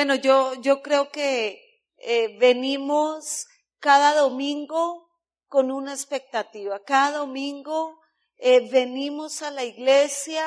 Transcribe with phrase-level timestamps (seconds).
[0.00, 3.46] Bueno, yo, yo creo que eh, venimos
[3.80, 5.10] cada domingo
[5.46, 6.82] con una expectativa.
[6.82, 8.00] Cada domingo
[8.38, 10.42] eh, venimos a la iglesia.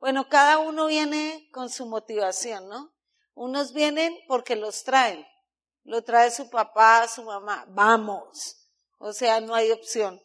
[0.00, 2.94] Bueno, cada uno viene con su motivación, ¿no?
[3.34, 5.26] Unos vienen porque los traen.
[5.82, 7.66] Lo trae su papá, su mamá.
[7.68, 8.70] Vamos.
[8.96, 10.18] O sea, no hay opción.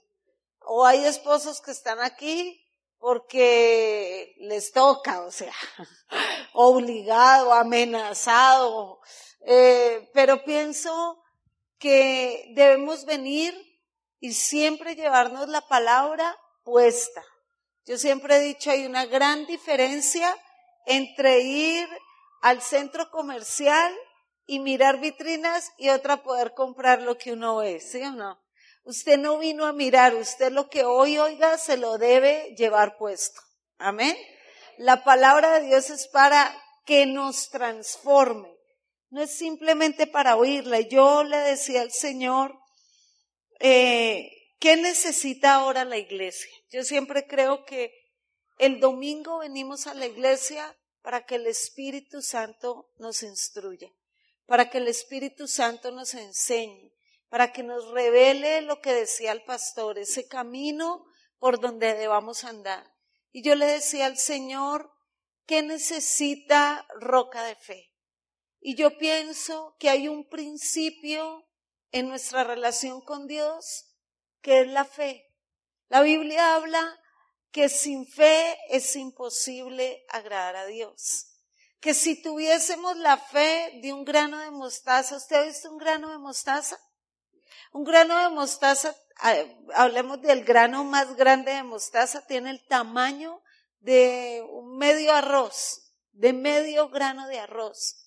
[0.62, 2.66] O hay esposos que están aquí
[3.00, 5.54] porque les toca, o sea,
[6.54, 9.00] obligado, amenazado.
[9.42, 11.24] Eh, pero pienso
[11.78, 13.56] que debemos venir
[14.20, 17.24] y siempre llevarnos la palabra puesta.
[17.86, 20.36] Yo siempre he dicho, hay una gran diferencia
[20.86, 21.88] entre ir
[22.42, 23.94] al centro comercial
[24.46, 28.40] y mirar vitrinas y otra poder comprar lo que uno ve, ¿sí o no?
[28.84, 33.42] Usted no vino a mirar, usted lo que hoy oiga se lo debe llevar puesto.
[33.78, 34.18] Amén.
[34.78, 38.50] La palabra de Dios es para que nos transforme.
[39.10, 40.80] No es simplemente para oírla.
[40.82, 42.58] Yo le decía al Señor,
[43.60, 46.52] eh, ¿qué necesita ahora la iglesia?
[46.72, 47.94] Yo siempre creo que
[48.58, 53.90] el domingo venimos a la iglesia para que el Espíritu Santo nos instruya,
[54.46, 56.92] para que el Espíritu Santo nos enseñe,
[57.30, 61.06] para que nos revele lo que decía el pastor, ese camino
[61.38, 62.92] por donde debamos andar.
[63.32, 64.92] Y yo le decía al Señor,
[65.46, 67.94] ¿qué necesita roca de fe?
[68.60, 71.48] Y yo pienso que hay un principio
[71.92, 73.86] en nuestra relación con Dios
[74.42, 75.26] que es la fe.
[75.88, 77.00] La Biblia habla
[77.52, 81.26] que sin fe es imposible agradar a Dios.
[81.80, 86.10] Que si tuviésemos la fe de un grano de mostaza, ¿usted ha visto un grano
[86.10, 86.78] de mostaza?
[87.72, 88.96] Un grano de mostaza,
[89.76, 93.42] hablemos del grano más grande de mostaza, tiene el tamaño
[93.80, 98.00] de un medio arroz, de medio grano de arroz.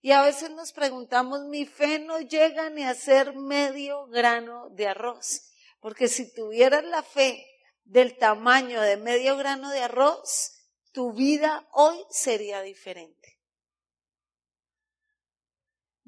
[0.00, 4.88] Y a veces nos preguntamos, mi fe no llega ni a ser medio grano de
[4.88, 5.52] arroz.
[5.80, 7.44] Porque si tuvieras la fe
[7.84, 10.58] del tamaño de medio grano de arroz,
[10.92, 13.37] tu vida hoy sería diferente.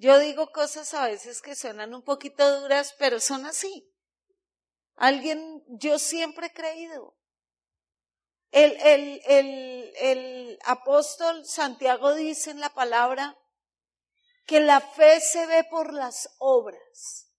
[0.01, 3.87] Yo digo cosas a veces que suenan un poquito duras, pero son así.
[4.95, 7.19] Alguien, yo siempre he creído.
[8.51, 13.37] El, el, el, el apóstol Santiago dice en la palabra
[14.47, 17.31] que la fe se ve por las obras.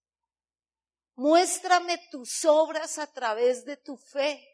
[1.16, 4.48] Muéstrame tus obras a través de tu fe.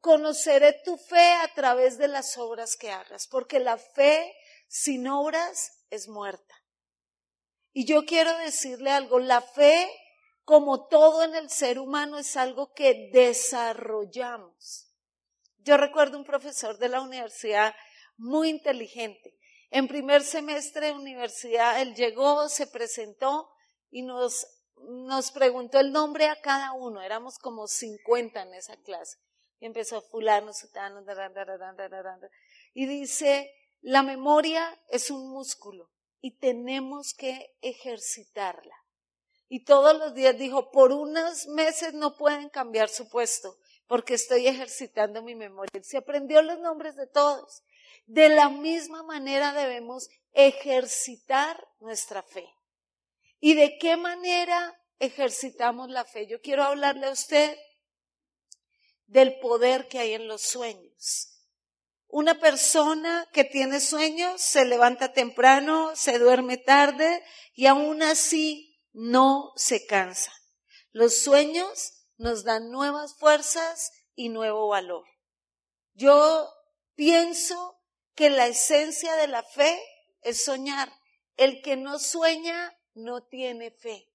[0.00, 4.34] Conoceré tu fe a través de las obras que hagas, porque la fe
[4.66, 6.54] sin obras es muerta.
[7.72, 9.90] Y yo quiero decirle algo, la fe,
[10.44, 14.92] como todo en el ser humano, es algo que desarrollamos.
[15.58, 17.74] Yo recuerdo un profesor de la universidad
[18.16, 19.38] muy inteligente
[19.70, 23.50] en primer semestre de universidad, él llegó, se presentó
[23.90, 27.02] y nos, nos preguntó el nombre a cada uno.
[27.02, 29.18] Éramos como 50 en esa clase.
[29.60, 31.04] Y empezó fulano, sutano,
[32.74, 33.50] y dice,
[33.80, 35.90] la memoria es un músculo
[36.20, 38.74] y tenemos que ejercitarla.
[39.48, 43.56] Y todos los días dijo, por unos meses no pueden cambiar su puesto
[43.86, 45.82] porque estoy ejercitando mi memoria.
[45.82, 47.62] Se aprendió los nombres de todos.
[48.06, 52.46] De la misma manera debemos ejercitar nuestra fe.
[53.40, 56.26] ¿Y de qué manera ejercitamos la fe?
[56.26, 57.56] Yo quiero hablarle a usted
[59.06, 61.37] del poder que hay en los sueños.
[62.08, 69.52] Una persona que tiene sueños se levanta temprano, se duerme tarde y aún así no
[69.56, 70.32] se cansa.
[70.90, 75.04] Los sueños nos dan nuevas fuerzas y nuevo valor.
[75.92, 76.48] Yo
[76.94, 77.78] pienso
[78.14, 79.78] que la esencia de la fe
[80.22, 80.90] es soñar.
[81.36, 84.08] El que no sueña no tiene fe.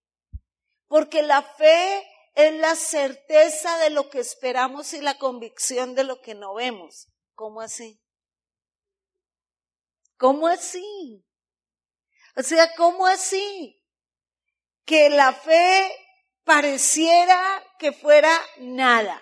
[0.87, 6.21] Porque la fe es la certeza de lo que esperamos y la convicción de lo
[6.21, 7.12] que no vemos.
[7.35, 7.99] ¿Cómo así?
[10.17, 11.25] ¿Cómo así?
[12.35, 13.83] O sea, ¿cómo así?
[14.85, 15.91] Que la fe
[16.43, 19.21] pareciera que fuera nada.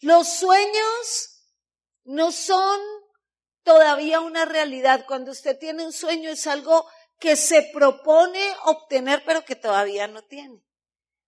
[0.00, 1.44] Los sueños
[2.04, 2.80] no son
[3.62, 5.04] todavía una realidad.
[5.06, 6.86] Cuando usted tiene un sueño es algo
[7.18, 10.62] que se propone obtener pero que todavía no tiene.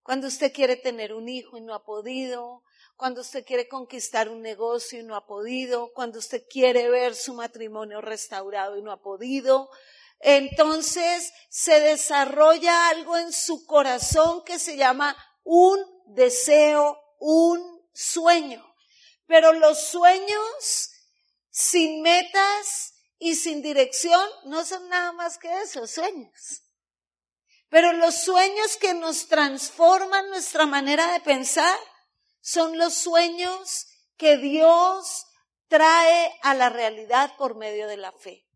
[0.03, 2.63] Cuando usted quiere tener un hijo y no ha podido,
[3.01, 7.33] cuando usted quiere conquistar un negocio y no ha podido, cuando usted quiere ver su
[7.33, 9.71] matrimonio restaurado y no ha podido,
[10.19, 18.63] entonces se desarrolla algo en su corazón que se llama un deseo, un sueño.
[19.27, 20.91] Pero los sueños
[21.49, 26.65] sin metas y sin dirección no son nada más que esos sueños.
[27.71, 31.79] Pero los sueños que nos transforman nuestra manera de pensar
[32.41, 35.27] son los sueños que Dios
[35.69, 38.47] trae a la realidad por medio de la fe.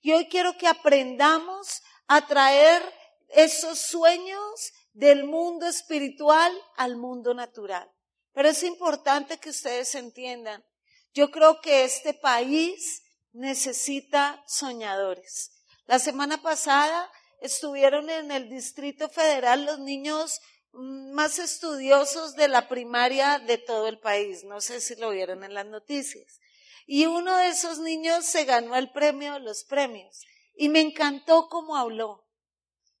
[0.00, 2.82] Y hoy quiero que aprendamos a traer
[3.28, 7.90] esos sueños del mundo espiritual al mundo natural.
[8.32, 10.64] Pero es importante que ustedes entiendan,
[11.12, 15.52] yo creo que este país necesita soñadores.
[15.86, 17.10] La semana pasada
[17.40, 20.40] estuvieron en el Distrito Federal los niños
[20.72, 24.44] más estudiosos de la primaria de todo el país.
[24.44, 26.40] No sé si lo vieron en las noticias.
[26.86, 30.24] Y uno de esos niños se ganó el premio los premios.
[30.54, 32.26] Y me encantó cómo habló.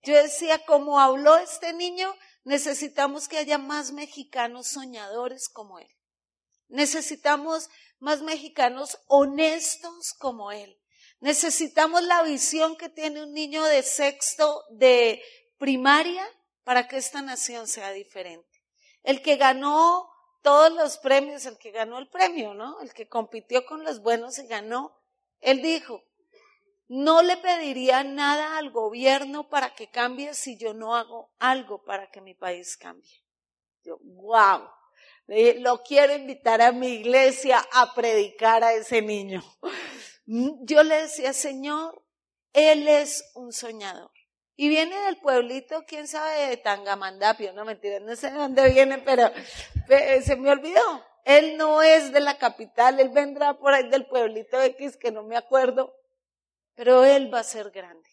[0.02, 5.88] Yo decía, como habló este niño, necesitamos que haya más mexicanos soñadores como él.
[6.68, 7.68] Necesitamos
[7.98, 10.78] más mexicanos honestos como él.
[11.20, 15.20] Necesitamos la visión que tiene un niño de sexto de
[15.58, 16.24] primaria
[16.68, 18.62] para que esta nación sea diferente.
[19.02, 20.06] El que ganó
[20.42, 22.78] todos los premios, el que ganó el premio, ¿no?
[22.82, 24.94] El que compitió con los buenos y ganó,
[25.40, 26.04] él dijo,
[26.86, 32.10] no le pediría nada al gobierno para que cambie si yo no hago algo para
[32.10, 33.24] que mi país cambie.
[33.82, 34.68] Yo, wow,
[35.60, 39.42] lo quiero invitar a mi iglesia a predicar a ese niño.
[40.26, 42.04] Yo le decía, Señor,
[42.52, 44.10] Él es un soñador.
[44.60, 48.98] Y viene del pueblito, quién sabe, de Tangamandapio, no mentira, no sé de dónde viene,
[48.98, 49.30] pero
[49.86, 50.82] se me olvidó.
[51.24, 55.22] Él no es de la capital, él vendrá por ahí del pueblito X que no
[55.22, 55.94] me acuerdo,
[56.74, 58.10] pero él va a ser grande.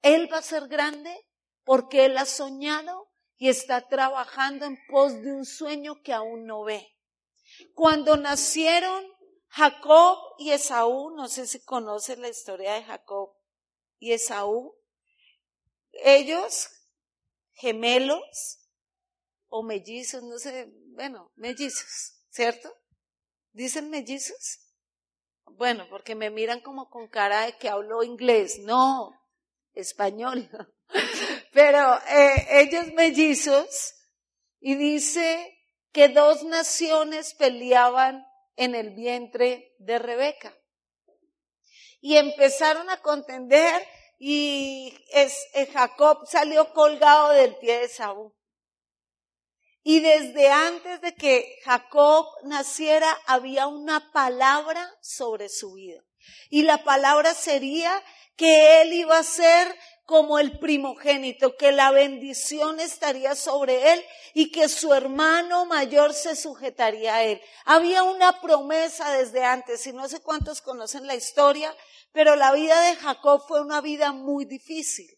[0.00, 1.14] Él va a ser grande
[1.64, 6.62] porque él ha soñado y está trabajando en pos de un sueño que aún no
[6.62, 6.96] ve.
[7.74, 9.04] Cuando nacieron
[9.48, 13.34] Jacob y Esaú, no sé si conoce la historia de Jacob
[14.02, 14.74] y Esaú,
[15.92, 16.68] ellos
[17.52, 18.58] gemelos
[19.46, 22.74] o mellizos, no sé, bueno, mellizos, ¿cierto?
[23.52, 24.58] ¿Dicen mellizos?
[25.44, 29.12] Bueno, porque me miran como con cara de que hablo inglés, no,
[29.72, 30.50] español.
[31.52, 33.94] Pero eh, ellos mellizos,
[34.58, 35.60] y dice
[35.92, 38.26] que dos naciones peleaban
[38.56, 40.58] en el vientre de Rebeca.
[42.02, 43.82] Y empezaron a contender
[44.18, 48.32] y es, eh, Jacob salió colgado del pie de Saúl.
[49.82, 56.04] Y desde antes de que Jacob naciera había una palabra sobre su vida.
[56.50, 58.02] Y la palabra sería
[58.36, 64.04] que él iba a ser como el primogénito, que la bendición estaría sobre él
[64.34, 67.40] y que su hermano mayor se sujetaría a él.
[67.64, 71.74] Había una promesa desde antes, y no sé cuántos conocen la historia,
[72.12, 75.08] pero la vida de Jacob fue una vida muy difícil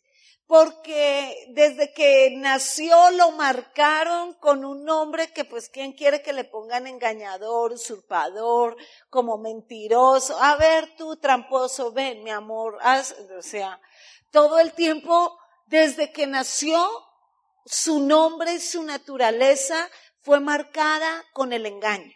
[0.47, 6.45] porque desde que nació lo marcaron con un nombre que pues quién quiere que le
[6.45, 8.77] pongan engañador, usurpador,
[9.09, 10.37] como mentiroso.
[10.41, 13.81] A ver tú, tramposo, ven, mi amor, haz, o sea,
[14.31, 16.87] todo el tiempo desde que nació
[17.65, 19.89] su nombre y su naturaleza
[20.21, 22.13] fue marcada con el engaño.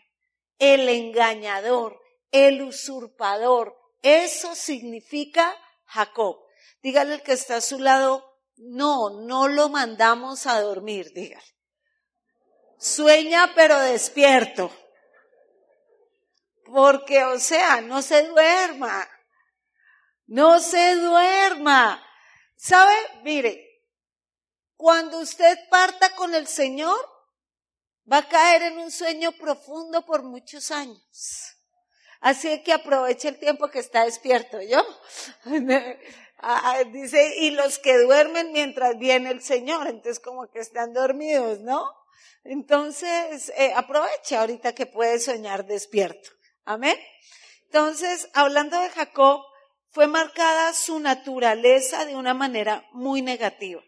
[0.58, 1.98] El engañador,
[2.30, 6.38] el usurpador, eso significa Jacob.
[6.82, 8.25] Dígale al que está a su lado,
[8.56, 11.44] no, no lo mandamos a dormir, dígale.
[12.78, 14.70] Sueña pero despierto.
[16.64, 19.08] Porque, o sea, no se duerma.
[20.26, 22.04] No se duerma.
[22.56, 22.94] ¿Sabe?
[23.23, 23.84] Mire,
[24.76, 26.99] cuando usted parta con el Señor,
[28.11, 31.57] va a caer en un sueño profundo por muchos años.
[32.20, 34.82] Así que aproveche el tiempo que está despierto, ¿yo?
[36.40, 40.92] Ah, ah, dice, y los que duermen mientras viene el Señor, entonces como que están
[40.92, 41.84] dormidos, ¿no?
[42.44, 46.30] Entonces, eh, aproveche ahorita que puede soñar despierto.
[46.64, 46.96] Amén.
[47.64, 49.42] Entonces, hablando de Jacob,
[49.90, 53.82] fue marcada su naturaleza de una manera muy negativa.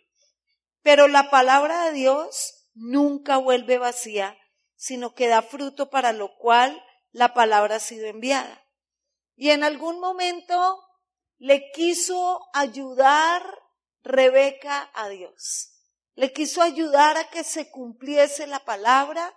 [0.82, 4.36] Pero la palabra de Dios nunca vuelve vacía,
[4.74, 6.82] sino que da fruto para lo cual
[7.12, 8.64] la palabra ha sido enviada.
[9.36, 10.82] Y en algún momento
[11.38, 13.42] le quiso ayudar
[14.02, 15.72] Rebeca a Dios.
[16.14, 19.34] Le quiso ayudar a que se cumpliese la palabra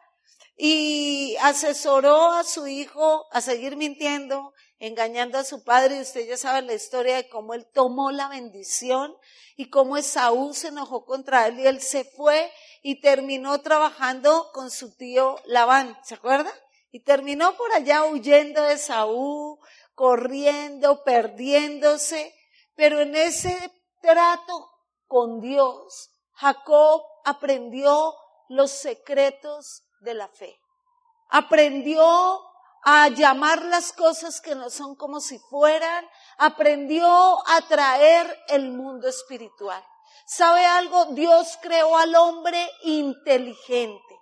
[0.55, 5.97] y asesoró a su hijo a seguir mintiendo, engañando a su padre.
[5.97, 9.15] Y usted ya sabe la historia de cómo él tomó la bendición
[9.55, 12.51] y cómo Esaú se enojó contra él y él se fue
[12.81, 15.97] y terminó trabajando con su tío Labán.
[16.03, 16.51] ¿Se acuerda?
[16.93, 19.57] Y terminó por allá huyendo de Saúl,
[19.95, 22.31] corriendo, perdiéndose,
[22.75, 23.57] pero en ese
[23.99, 24.69] trato
[25.07, 28.13] con Dios, Jacob aprendió
[28.47, 30.55] los secretos de la fe.
[31.29, 32.05] Aprendió
[32.83, 36.07] a llamar las cosas que no son como si fueran,
[36.37, 37.07] aprendió
[37.47, 39.83] a traer el mundo espiritual.
[40.27, 41.05] ¿Sabe algo?
[41.05, 44.12] Dios creó al hombre inteligente.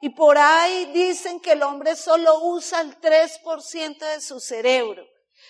[0.00, 5.06] Y por ahí dicen que el hombre solo usa el 3% de su cerebro.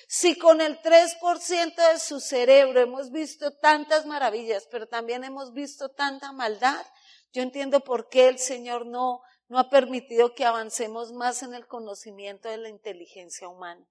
[0.09, 5.89] Si con el 3% de su cerebro hemos visto tantas maravillas, pero también hemos visto
[5.89, 6.85] tanta maldad,
[7.33, 11.67] yo entiendo por qué el Señor no, no ha permitido que avancemos más en el
[11.67, 13.87] conocimiento de la inteligencia humana.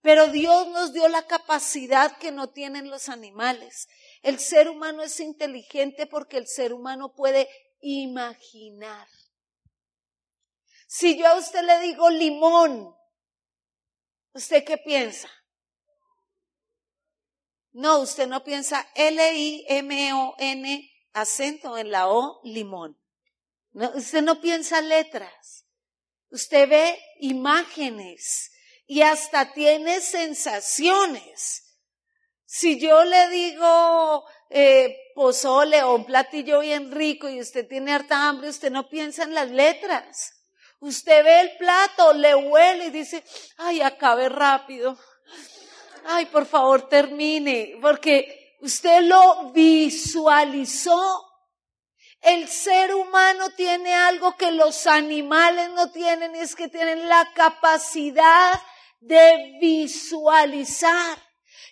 [0.00, 3.88] Pero Dios nos dio la capacidad que no tienen los animales.
[4.22, 7.48] El ser humano es inteligente porque el ser humano puede
[7.80, 9.06] imaginar.
[10.94, 12.94] Si yo a usted le digo limón,
[14.34, 15.26] ¿usted qué piensa?
[17.70, 23.00] No, usted no piensa L-I-M-O-N, acento en la O, limón.
[23.70, 25.64] No, usted no piensa letras.
[26.28, 28.52] Usted ve imágenes
[28.86, 31.74] y hasta tiene sensaciones.
[32.44, 38.28] Si yo le digo eh, pozole o un platillo bien rico y usted tiene harta
[38.28, 40.41] hambre, usted no piensa en las letras.
[40.82, 43.22] Usted ve el plato, le huele y dice,
[43.56, 44.98] ay, acabe rápido.
[46.06, 51.24] Ay, por favor, termine, porque usted lo visualizó.
[52.20, 57.30] El ser humano tiene algo que los animales no tienen, y es que tienen la
[57.32, 58.60] capacidad
[58.98, 61.16] de visualizar.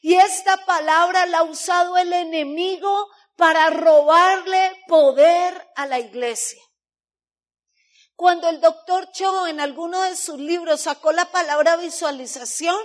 [0.03, 6.63] Y esta palabra la ha usado el enemigo para robarle poder a la iglesia.
[8.21, 12.77] Cuando el doctor Cho en alguno de sus libros sacó la palabra visualización,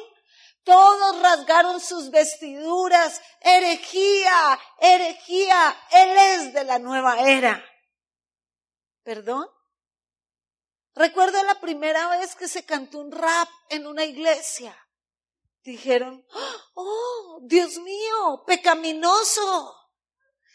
[0.63, 3.21] todos rasgaron sus vestiduras.
[3.41, 7.61] Herejía, herejía, Él es de la nueva era.
[9.03, 9.45] ¿Perdón?
[10.93, 14.73] Recuerdo la primera vez que se cantó un rap en una iglesia
[15.63, 16.25] dijeron,
[16.75, 19.75] oh, Dios mío, pecaminoso.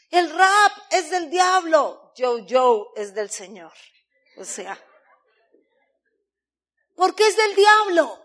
[0.08, 3.74] El rap es del diablo, Joe Joe es del Señor.
[4.36, 4.78] O sea,
[6.94, 8.22] ¿por qué es del diablo?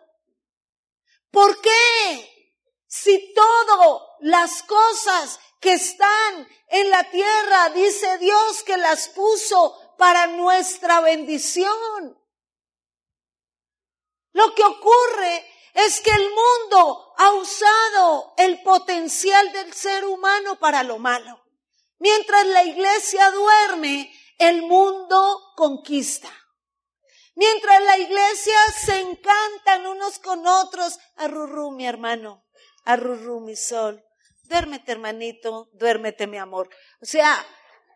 [1.32, 2.54] ¿Por qué?
[2.88, 10.28] Si todas las cosas que están en la tierra, dice Dios que las puso para
[10.28, 12.18] nuestra bendición.
[14.32, 20.84] Lo que ocurre es que el mundo ha usado el potencial del ser humano para
[20.84, 21.42] lo malo.
[22.00, 26.30] Mientras la iglesia duerme, el mundo conquista.
[27.36, 32.46] Mientras la iglesia se encantan unos con otros, arrurú mi hermano,
[32.86, 34.04] arrurú mi sol,
[34.44, 36.70] duérmete hermanito, duérmete mi amor.
[37.02, 37.46] O sea,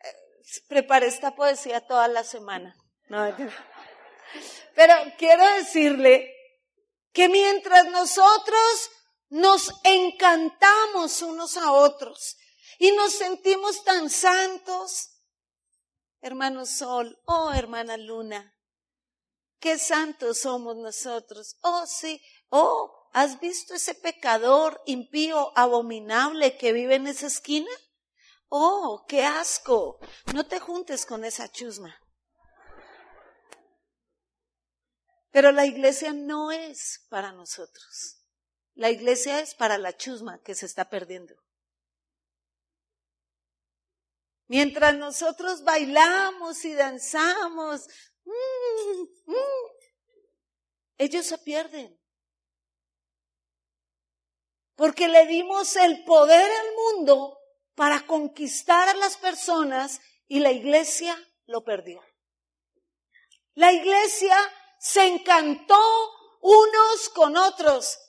[0.04, 2.76] eh, preparé esta poesía toda la semana.
[4.76, 6.36] pero quiero decirle
[7.14, 8.92] que mientras nosotros
[9.30, 12.38] nos encantamos unos a otros
[12.78, 15.10] y nos sentimos tan santos,
[16.22, 18.56] hermano Sol, oh hermana Luna,
[19.60, 21.58] qué santos somos nosotros.
[21.62, 27.72] Oh sí, oh, ¿has visto ese pecador impío, abominable que vive en esa esquina?
[28.50, 30.00] Oh, qué asco.
[30.34, 32.00] No te juntes con esa chusma.
[35.32, 38.24] Pero la iglesia no es para nosotros.
[38.74, 41.36] La iglesia es para la chusma que se está perdiendo.
[44.50, 47.88] Mientras nosotros bailamos y danzamos,
[48.26, 49.70] mm, mm,
[50.98, 51.96] ellos se pierden.
[54.76, 57.38] Porque le dimos el poder al mundo
[57.76, 61.16] para conquistar a las personas y la iglesia
[61.46, 62.04] lo perdió.
[63.54, 64.36] La iglesia
[64.80, 65.80] se encantó
[66.42, 68.00] unos con otros.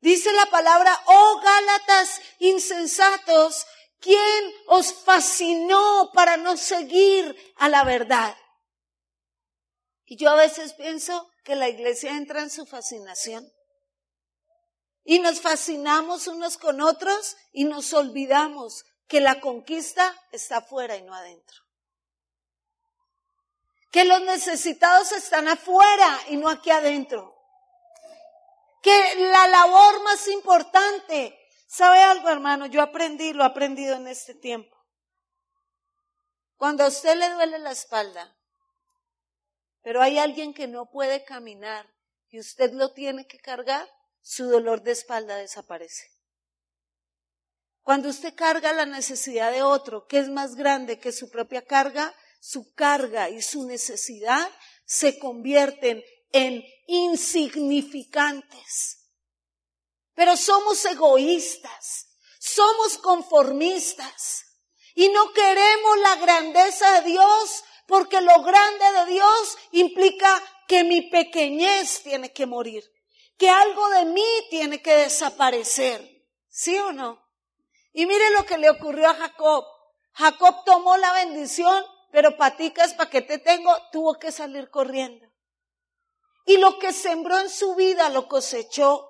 [0.00, 3.66] Dice la palabra, oh Gálatas insensatos,
[4.00, 8.36] ¿quién os fascinó para no seguir a la verdad?
[10.04, 13.50] Y yo a veces pienso que la iglesia entra en su fascinación.
[15.04, 21.02] Y nos fascinamos unos con otros y nos olvidamos que la conquista está afuera y
[21.02, 21.68] no adentro
[23.90, 27.34] que los necesitados están afuera y no aquí adentro.
[28.82, 31.37] Que la labor más importante,
[31.68, 32.66] ¿sabe algo hermano?
[32.66, 34.76] Yo aprendí, lo he aprendido en este tiempo.
[36.56, 38.36] Cuando a usted le duele la espalda,
[39.82, 41.88] pero hay alguien que no puede caminar
[42.30, 43.88] y usted lo tiene que cargar,
[44.20, 46.10] su dolor de espalda desaparece.
[47.82, 52.12] Cuando usted carga la necesidad de otro, que es más grande que su propia carga,
[52.40, 54.50] su carga y su necesidad
[54.84, 58.97] se convierten en insignificantes.
[60.18, 62.08] Pero somos egoístas,
[62.40, 64.46] somos conformistas
[64.96, 71.02] y no queremos la grandeza de Dios porque lo grande de Dios implica que mi
[71.08, 72.82] pequeñez tiene que morir,
[73.36, 76.26] que algo de mí tiene que desaparecer.
[76.48, 77.24] ¿Sí o no?
[77.92, 79.64] Y mire lo que le ocurrió a Jacob.
[80.14, 83.72] Jacob tomó la bendición, pero paticas, ¿para qué te tengo?
[83.92, 85.28] Tuvo que salir corriendo.
[86.44, 89.07] Y lo que sembró en su vida lo cosechó.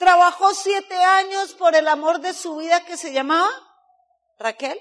[0.00, 3.50] Trabajó siete años por el amor de su vida que se llamaba
[4.38, 4.80] Raquel.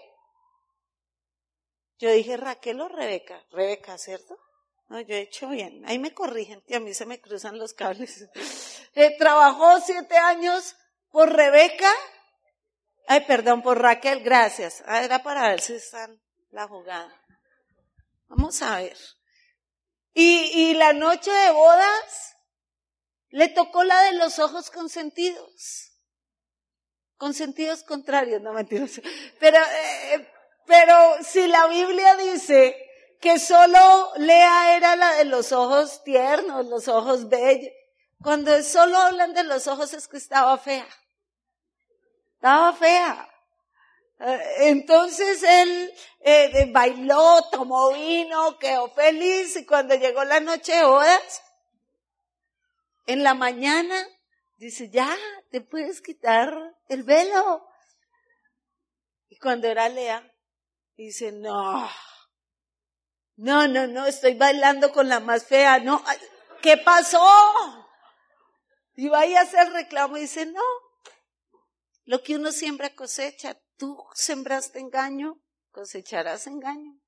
[1.98, 3.46] Yo dije Raquel o Rebeca.
[3.52, 4.40] Rebeca, ¿cierto?
[4.88, 5.84] No, yo he hecho bien.
[5.86, 8.30] Ahí me corrigen y a mí se me cruzan los cables.
[8.96, 10.76] Eh, trabajó siete años
[11.12, 11.92] por Rebeca.
[13.08, 14.84] Ay, perdón, por Raquel, gracias.
[14.88, 17.14] Ah, era para ver si están la jugada.
[18.28, 18.98] Vamos a ver.
[20.14, 22.39] Y, y la noche de bodas
[23.30, 25.92] le tocó la de los ojos consentidos.
[27.18, 29.02] Consentidos contrarios, no mentiras.
[29.40, 30.28] Pero eh,
[30.70, 32.76] pero si la Biblia dice
[33.20, 37.74] que solo Lea era la de los ojos tiernos, los ojos bellos,
[38.22, 40.88] cuando solo hablan de los ojos es que estaba fea.
[42.36, 43.30] Estaba fea.
[44.20, 50.84] Eh, entonces él eh, bailó, tomó vino, quedó feliz y cuando llegó la noche de
[50.84, 51.42] bodas,
[53.10, 54.08] en la mañana
[54.58, 55.18] dice, ya,
[55.50, 56.54] te puedes quitar
[56.90, 57.68] el velo.
[59.30, 60.32] Y cuando era Lea,
[60.96, 61.90] dice, no,
[63.36, 66.04] no, no, no, estoy bailando con la más fea, no,
[66.62, 67.26] ¿qué pasó?
[68.94, 70.62] Y vaya a hacer reclamo y dice, no,
[72.06, 77.00] lo que uno siembra cosecha, tú sembraste engaño, cosecharás engaño.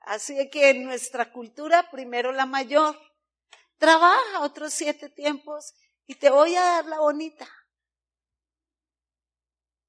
[0.00, 2.98] Así que en nuestra cultura, primero la mayor,
[3.80, 5.74] trabaja otros siete tiempos
[6.06, 7.48] y te voy a dar la bonita.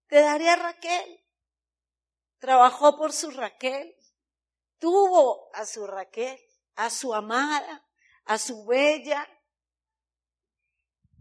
[0.08, 1.22] Te daré a Raquel
[2.42, 3.96] trabajó por su Raquel,
[4.80, 6.38] tuvo a su Raquel,
[6.76, 7.88] a su amada,
[8.26, 9.26] a su bella.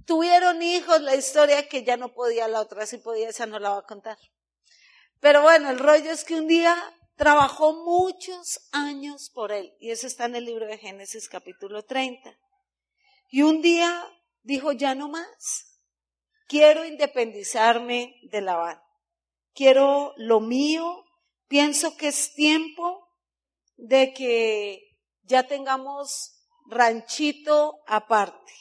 [0.06, 3.70] Tuvieron hijos, la historia que ya no podía, la otra sí podía, esa no la
[3.70, 4.16] va a contar.
[5.20, 6.74] Pero bueno, el rollo es que un día
[7.16, 12.34] trabajó muchos años por él, y eso está en el libro de Génesis capítulo 30.
[13.30, 14.04] Y un día
[14.42, 15.80] dijo, ya no más,
[16.46, 18.80] quiero independizarme de Labán,
[19.54, 21.04] quiero lo mío,
[21.50, 23.08] Pienso que es tiempo
[23.76, 28.52] de que ya tengamos ranchito aparte.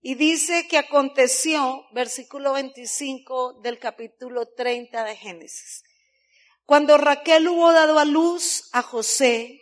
[0.00, 5.82] Y dice que aconteció, versículo 25 del capítulo 30 de Génesis,
[6.64, 9.60] cuando Raquel hubo dado a luz a José,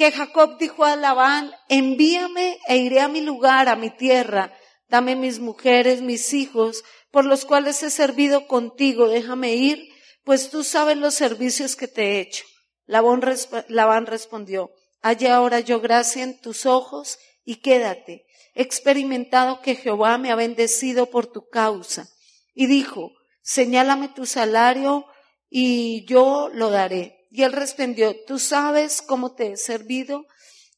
[0.00, 4.50] que Jacob dijo a Labán, envíame e iré a mi lugar, a mi tierra,
[4.88, 9.90] dame mis mujeres, mis hijos, por los cuales he servido contigo, déjame ir
[10.24, 12.44] pues tú sabes los servicios que te he hecho.
[12.86, 14.70] Labán, respondió,
[15.02, 18.24] haya ahora yo gracia en tus ojos y quédate.
[18.54, 22.08] He experimentado que Jehová me ha bendecido por tu causa.
[22.54, 23.10] Y dijo,
[23.42, 25.04] señálame tu salario
[25.50, 27.19] y yo lo daré.
[27.30, 30.26] Y él respondió, tú sabes cómo te he servido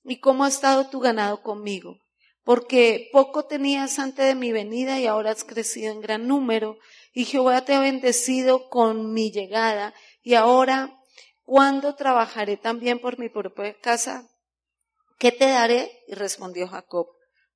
[0.05, 1.99] y cómo ha estado tu ganado conmigo,
[2.45, 6.77] porque poco tenías antes de mi venida y ahora has crecido en gran número
[7.15, 10.99] y Jehová te ha bendecido con mi llegada, y ahora,
[11.43, 14.29] ¿cuándo trabajaré también por mi propia casa?
[15.19, 16.05] ¿Qué te daré?
[16.09, 17.09] Y respondió Jacob,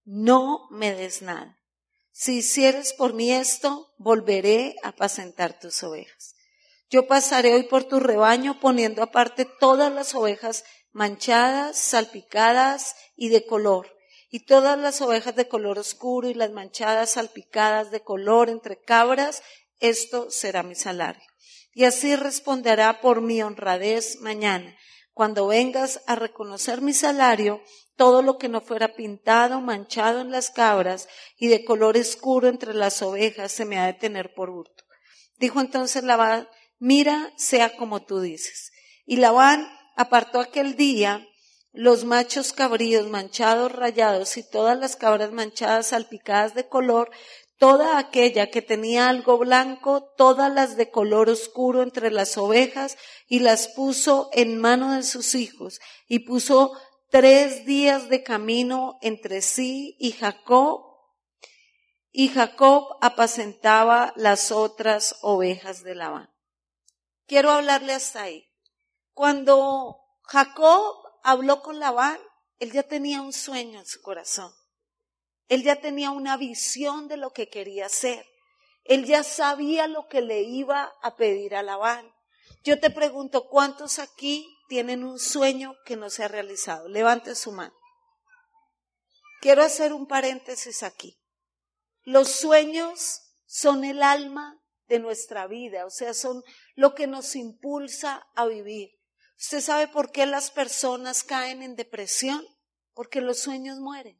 [0.04, 1.58] no me des nada.
[2.12, 6.35] Si hicieres por mí esto, volveré a apacentar tus ovejas.
[6.88, 13.44] Yo pasaré hoy por tu rebaño poniendo aparte todas las ovejas manchadas, salpicadas y de
[13.44, 13.92] color,
[14.30, 19.42] y todas las ovejas de color oscuro y las manchadas salpicadas de color entre cabras,
[19.80, 21.22] esto será mi salario.
[21.72, 24.76] Y así responderá por mi honradez mañana.
[25.12, 27.62] Cuando vengas a reconocer mi salario,
[27.96, 32.74] todo lo que no fuera pintado, manchado en las cabras y de color oscuro entre
[32.74, 34.84] las ovejas se me ha de tener por hurto.
[35.38, 38.72] Dijo entonces Labán, mira, sea como tú dices.
[39.04, 41.26] Y Labán apartó aquel día
[41.72, 47.10] los machos cabríos manchados, rayados y todas las cabras manchadas, salpicadas de color,
[47.58, 52.96] toda aquella que tenía algo blanco, todas las de color oscuro entre las ovejas,
[53.28, 56.72] y las puso en mano de sus hijos, y puso
[57.10, 60.80] tres días de camino entre sí y Jacob,
[62.10, 66.35] y Jacob apacentaba las otras ovejas de Labán.
[67.26, 68.48] Quiero hablarle hasta ahí.
[69.12, 72.20] Cuando Jacob habló con Labán,
[72.58, 74.52] él ya tenía un sueño en su corazón.
[75.48, 78.26] Él ya tenía una visión de lo que quería hacer.
[78.84, 82.12] Él ya sabía lo que le iba a pedir a Labán.
[82.62, 86.88] Yo te pregunto, ¿cuántos aquí tienen un sueño que no se ha realizado?
[86.88, 87.74] Levante su mano.
[89.40, 91.20] Quiero hacer un paréntesis aquí.
[92.02, 96.42] Los sueños son el alma de nuestra vida, o sea, son
[96.74, 98.90] lo que nos impulsa a vivir.
[99.38, 102.46] ¿Usted sabe por qué las personas caen en depresión?
[102.94, 104.18] Porque los sueños mueren.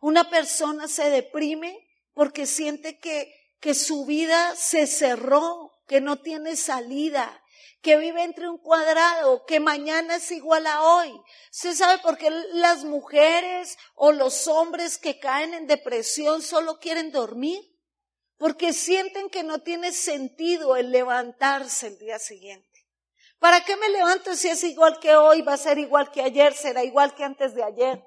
[0.00, 6.56] Una persona se deprime porque siente que, que su vida se cerró, que no tiene
[6.56, 7.42] salida,
[7.82, 11.12] que vive entre un cuadrado, que mañana es igual a hoy.
[11.52, 17.12] ¿Usted sabe por qué las mujeres o los hombres que caen en depresión solo quieren
[17.12, 17.75] dormir?
[18.38, 22.86] Porque sienten que no tiene sentido el levantarse el día siguiente.
[23.38, 26.54] ¿Para qué me levanto si es igual que hoy, va a ser igual que ayer,
[26.54, 28.02] será igual que antes de ayer?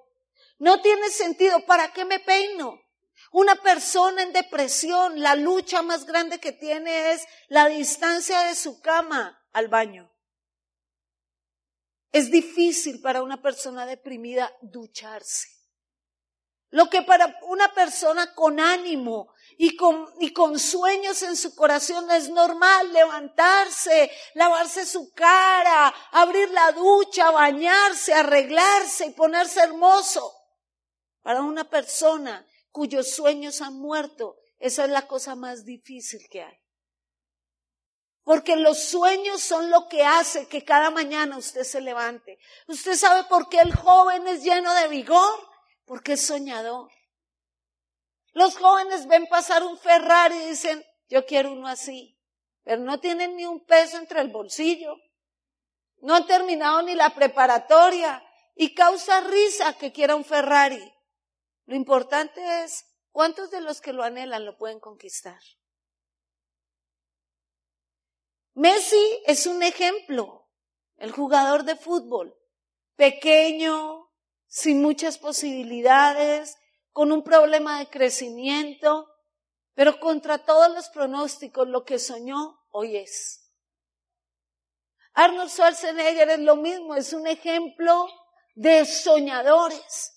[0.58, 1.65] No tiene sentido.
[1.65, 2.82] ¿Para qué me peino?
[3.32, 8.82] Una persona en depresión, la lucha más grande que tiene es la distancia de su
[8.82, 10.12] cama al baño.
[12.12, 15.48] Es difícil para una persona deprimida ducharse.
[16.72, 22.93] Lo que para una persona con ánimo y con, sueños en su corazón es normal,
[22.93, 30.34] levantarse, lavarse su cara, abrir la ducha, bañarse, arreglarse y ponerse hermoso.
[31.22, 36.58] Para una persona cuyos sueños han muerto, esa es la cosa más difícil que hay.
[38.24, 42.39] Porque los sueños son lo que hace que cada mañana usted se levante.
[42.69, 45.38] ¿Usted sabe por qué el joven es lleno de vigor?
[45.84, 46.89] Porque es soñador.
[48.39, 52.17] Los jóvenes ven pasar un Ferrari y dicen, yo quiero uno así.
[52.63, 54.95] Pero no tienen ni un peso entre el bolsillo.
[55.97, 58.23] No han terminado ni la preparatoria.
[58.56, 60.82] Y causa risa que quiera un Ferrari.
[61.65, 65.41] Lo importante es cuántos de los que lo anhelan lo pueden conquistar.
[68.54, 70.47] Messi es un ejemplo,
[70.95, 72.34] el jugador de fútbol,
[72.95, 74.10] pequeño,
[74.47, 76.59] sin muchas posibilidades,
[76.91, 79.08] con un problema de crecimiento,
[79.73, 83.49] pero contra todos los pronósticos lo que soñó hoy es.
[85.13, 88.08] Arnold Schwarzenegger es lo mismo, es un ejemplo
[88.56, 90.15] de soñadores.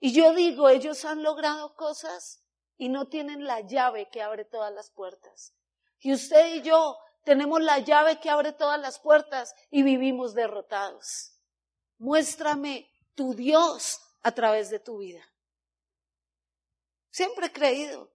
[0.00, 2.44] Y yo digo, ellos han logrado cosas
[2.76, 5.54] y no tienen la llave que abre todas las puertas.
[6.00, 11.40] Y usted y yo tenemos la llave que abre todas las puertas y vivimos derrotados.
[11.98, 15.22] Muéstrame tu Dios a través de tu vida.
[17.10, 18.10] Siempre he creído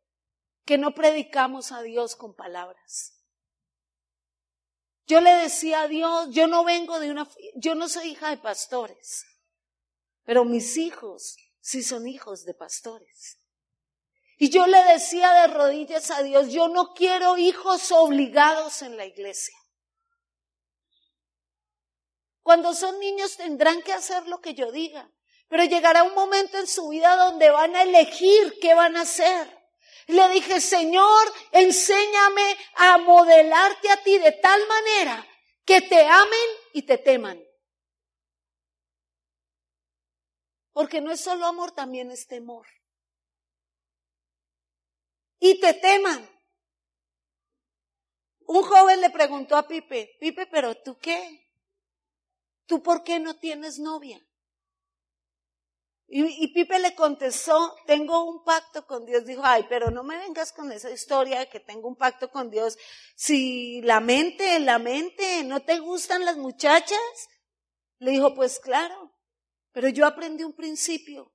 [0.66, 3.14] que no predicamos a Dios con palabras.
[5.08, 8.38] Yo le decía a Dios, yo no vengo de una, yo no soy hija de
[8.38, 9.26] pastores,
[10.24, 13.38] pero mis hijos si son hijos de pastores.
[14.38, 19.06] Y yo le decía de rodillas a Dios, yo no quiero hijos obligados en la
[19.06, 19.56] iglesia.
[22.42, 25.12] Cuando son niños tendrán que hacer lo que yo diga,
[25.50, 29.60] pero llegará un momento en su vida donde van a elegir qué van a hacer.
[30.06, 35.28] Le dije, Señor, enséñame a modelarte a ti de tal manera
[35.66, 37.44] que te amen y te teman.
[40.72, 42.68] Porque no es solo amor, también es temor.
[45.40, 46.30] Y te teman.
[48.46, 51.52] Un joven le preguntó a Pipe, Pipe, pero tú qué?
[52.66, 54.24] ¿Tú por qué no tienes novia?
[56.12, 59.26] Y, Pipe le contestó, tengo un pacto con Dios.
[59.26, 62.50] Dijo, ay, pero no me vengas con esa historia de que tengo un pacto con
[62.50, 62.80] Dios.
[63.16, 67.00] Si la mente, la mente, ¿no te gustan las muchachas?
[68.00, 69.14] Le dijo, pues claro.
[69.72, 71.32] Pero yo aprendí un principio.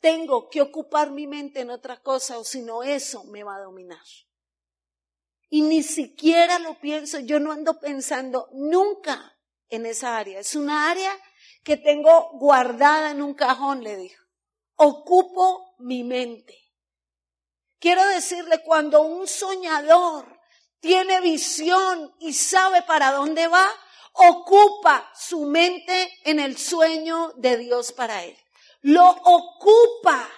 [0.00, 3.64] Tengo que ocupar mi mente en otra cosa o si no eso me va a
[3.64, 4.04] dominar.
[5.50, 10.40] Y ni siquiera lo pienso, yo no ando pensando nunca en esa área.
[10.40, 11.12] Es una área
[11.66, 14.22] que tengo guardada en un cajón, le dijo.
[14.76, 16.56] Ocupo mi mente.
[17.80, 20.26] Quiero decirle, cuando un soñador
[20.78, 23.68] tiene visión y sabe para dónde va,
[24.12, 28.38] ocupa su mente en el sueño de Dios para él.
[28.82, 30.30] Lo ocupa.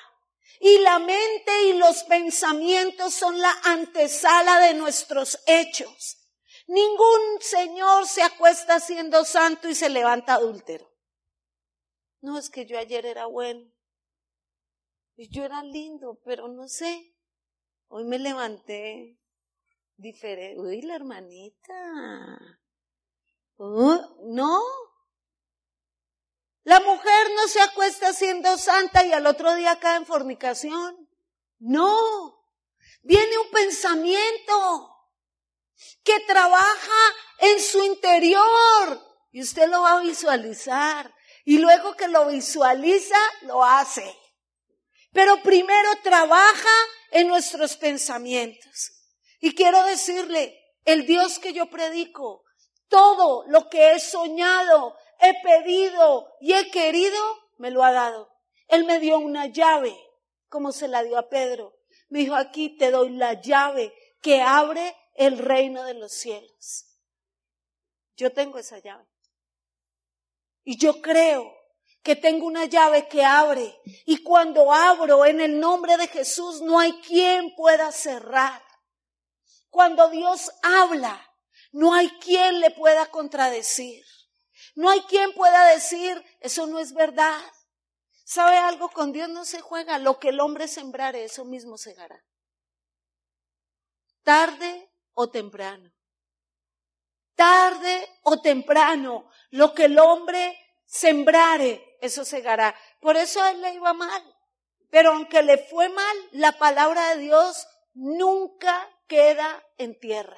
[0.61, 6.17] Y la mente y los pensamientos son la antesala de nuestros hechos.
[6.69, 10.88] Ningún Señor se acuesta siendo santo y se levanta adúltero.
[12.21, 13.71] No es que yo ayer era bueno
[15.17, 17.15] Y yo era lindo, pero no sé.
[17.89, 19.19] Hoy me levanté
[19.97, 20.61] diferente.
[20.61, 21.75] Uy, la hermanita.
[23.59, 24.61] no.
[26.65, 31.09] La mujer no se acuesta siendo santa y al otro día cae en fornicación.
[31.59, 32.45] No.
[33.03, 34.95] Viene un pensamiento
[36.05, 39.01] que trabaja en su interior
[39.31, 41.15] y usted lo va a visualizar.
[41.49, 44.15] Y luego que lo visualiza, lo hace.
[45.13, 46.77] Pero primero trabaja
[47.11, 48.93] en nuestros pensamientos.
[49.41, 52.45] Y quiero decirle, el Dios que yo predico,
[52.89, 57.19] todo lo que he soñado, he pedido y he querido,
[57.57, 58.31] me lo ha dado.
[58.67, 59.97] Él me dio una llave,
[60.51, 61.79] como se la dio a Pedro.
[62.11, 66.85] Me dijo, aquí te doy la llave que abre el reino de los cielos.
[68.19, 69.07] Yo tengo esa llave.
[70.71, 71.51] Y yo creo
[72.03, 73.75] que tengo una llave que abre.
[74.05, 78.63] Y cuando abro en el nombre de Jesús, no hay quien pueda cerrar.
[79.71, 81.27] Cuando Dios habla,
[81.73, 84.05] no hay quien le pueda contradecir.
[84.75, 87.41] No hay quien pueda decir, eso no es verdad.
[88.27, 88.91] ¿Sabe algo?
[88.91, 89.99] Con Dios no se juega.
[89.99, 92.23] Lo que el hombre sembrare, eso mismo segará.
[94.23, 95.91] Tarde o temprano.
[97.38, 99.31] Tarde o temprano.
[99.51, 102.74] Lo que el hombre sembrare, eso segará.
[103.01, 104.22] Por eso a él le iba mal.
[104.90, 110.37] Pero aunque le fue mal, la palabra de Dios nunca queda en tierra.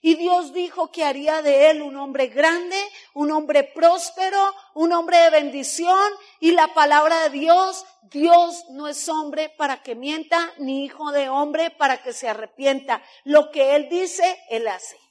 [0.00, 2.76] Y Dios dijo que haría de él un hombre grande,
[3.14, 5.98] un hombre próspero, un hombre de bendición.
[6.38, 11.28] Y la palabra de Dios, Dios no es hombre para que mienta, ni hijo de
[11.28, 13.02] hombre para que se arrepienta.
[13.24, 15.07] Lo que Él dice, Él hace.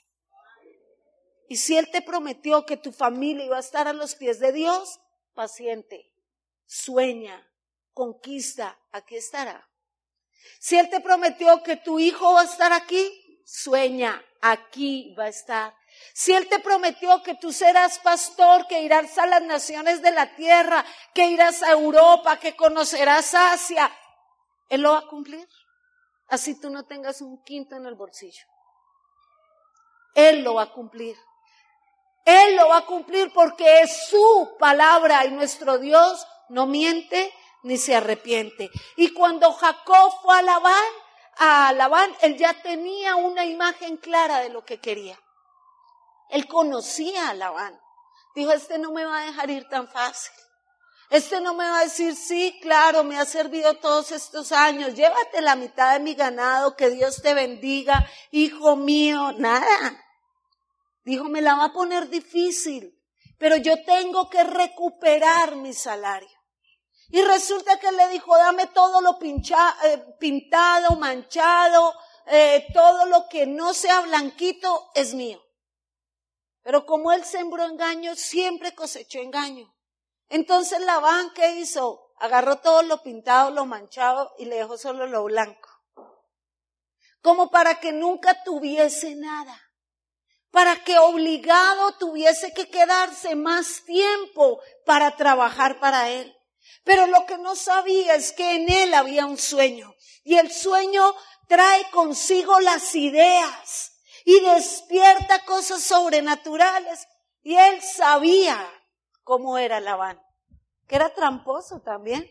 [1.47, 4.51] Y si Él te prometió que tu familia iba a estar a los pies de
[4.51, 4.99] Dios,
[5.33, 6.12] paciente,
[6.65, 7.47] sueña,
[7.93, 9.67] conquista, aquí estará.
[10.60, 15.29] Si Él te prometió que tu hijo va a estar aquí, sueña, aquí va a
[15.29, 15.73] estar.
[16.13, 20.36] Si Él te prometió que tú serás pastor, que irás a las naciones de la
[20.36, 23.91] tierra, que irás a Europa, que conocerás Asia,
[24.69, 25.47] Él lo va a cumplir.
[26.27, 28.45] Así tú no tengas un quinto en el bolsillo.
[30.13, 31.15] Él lo va a cumplir.
[32.27, 37.77] Él lo va a cumplir porque es su palabra y nuestro Dios no miente ni
[37.77, 38.69] se arrepiente.
[38.97, 40.87] Y cuando Jacob fue a Labán,
[41.37, 45.17] a Labán, él ya tenía una imagen clara de lo que quería.
[46.29, 47.79] Él conocía a Labán.
[48.35, 50.33] Dijo, este no me va a dejar ir tan fácil.
[51.09, 55.39] Este no me va a decir, sí, claro, me ha servido todos estos años, llévate
[55.39, 60.03] la mitad de mi ganado, que Dios te bendiga, hijo mío, nada.
[61.08, 63.02] Dijo, me la va a poner difícil,
[63.38, 66.38] pero yo tengo que recuperar mi salario.
[67.08, 71.93] Y resulta que le dijo, dame todo lo eh, pintado, manchado,
[72.26, 75.41] eh, todo lo que no sea blanquito es mío.
[76.62, 79.74] Pero como él sembró engaño, siempre cosechó engaño.
[80.28, 82.12] Entonces Labán, ¿qué hizo?
[82.20, 85.70] Agarró todo lo pintado, lo manchado y le dejó solo lo blanco.
[87.22, 89.66] Como para que nunca tuviese nada.
[90.51, 96.33] Para que obligado tuviese que quedarse más tiempo para trabajar para él.
[96.83, 99.93] Pero lo que no sabía es que en él había un sueño.
[100.23, 101.13] Y el sueño
[101.47, 103.93] trae consigo las ideas
[104.25, 107.07] y despierta cosas sobrenaturales.
[107.43, 108.69] Y él sabía
[109.23, 110.21] cómo era Labán,
[110.88, 112.29] que era tramposo también.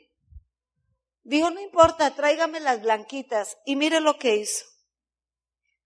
[1.23, 3.59] Dijo, no importa, tráigame las blanquitas.
[3.65, 4.65] Y mire lo que hizo.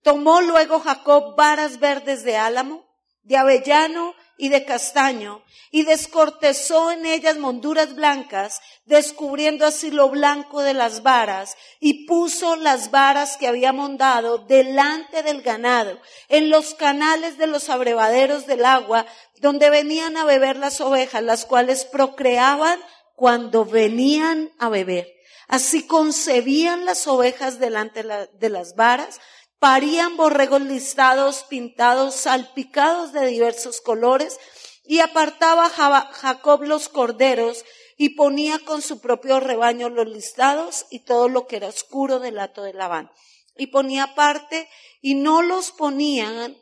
[0.02, 2.86] Tomó luego Jacob varas verdes de álamo,
[3.22, 10.62] de avellano y de castaño, y descortezó en ellas monduras blancas, descubriendo así lo blanco
[10.62, 16.74] de las varas, y puso las varas que había mondado delante del ganado, en los
[16.74, 19.04] canales de los abrevaderos del agua,
[19.40, 22.80] donde venían a beber las ovejas, las cuales procreaban
[23.14, 25.06] cuando venían a beber.
[25.46, 29.20] Así concebían las ovejas delante de las varas,
[29.60, 34.40] parían borregos listados, pintados, salpicados de diversos colores,
[34.84, 37.64] y apartaba Jacob los corderos
[37.96, 42.40] y ponía con su propio rebaño los listados y todo lo que era oscuro del
[42.40, 43.08] hato de Labán.
[43.56, 44.68] Y ponía parte
[45.00, 46.56] y no los ponían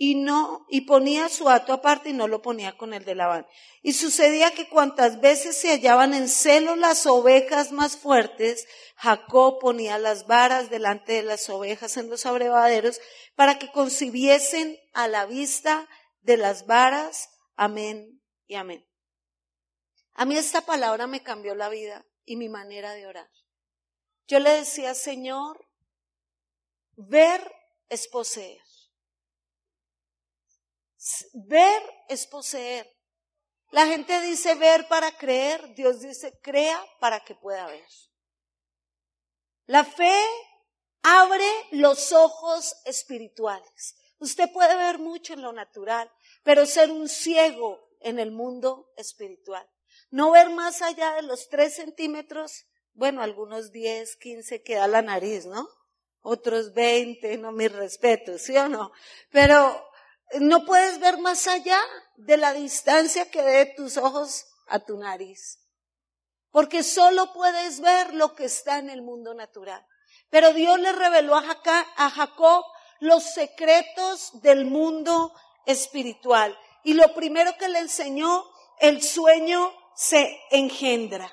[0.00, 3.48] y no, y ponía su hato aparte y no lo ponía con el de Labán.
[3.82, 9.98] Y sucedía que cuantas veces se hallaban en celo las ovejas más fuertes, Jacob ponía
[9.98, 13.00] las varas delante de las ovejas en los abrevaderos
[13.34, 15.88] para que concibiesen a la vista
[16.20, 17.28] de las varas.
[17.56, 18.86] Amén y amén.
[20.14, 23.30] A mí esta palabra me cambió la vida y mi manera de orar.
[24.28, 25.66] Yo le decía, Señor,
[26.94, 27.40] ver
[27.88, 28.67] es poseer.
[31.32, 32.90] Ver es poseer.
[33.70, 37.86] La gente dice ver para creer, Dios dice crea para que pueda ver.
[39.66, 40.22] La fe
[41.02, 43.96] abre los ojos espirituales.
[44.18, 46.10] Usted puede ver mucho en lo natural,
[46.42, 49.68] pero ser un ciego en el mundo espiritual.
[50.10, 55.46] No ver más allá de los tres centímetros, bueno, algunos diez, quince queda la nariz,
[55.46, 55.68] ¿no?
[56.20, 58.90] Otros veinte, no mis respetos, ¿sí o no?
[59.30, 59.87] Pero
[60.40, 61.80] no puedes ver más allá
[62.16, 65.58] de la distancia que dé tus ojos a tu nariz.
[66.50, 69.86] Porque solo puedes ver lo que está en el mundo natural.
[70.30, 72.64] Pero Dios le reveló a Jacob
[73.00, 75.32] los secretos del mundo
[75.66, 76.58] espiritual.
[76.84, 78.44] Y lo primero que le enseñó,
[78.80, 81.32] el sueño se engendra.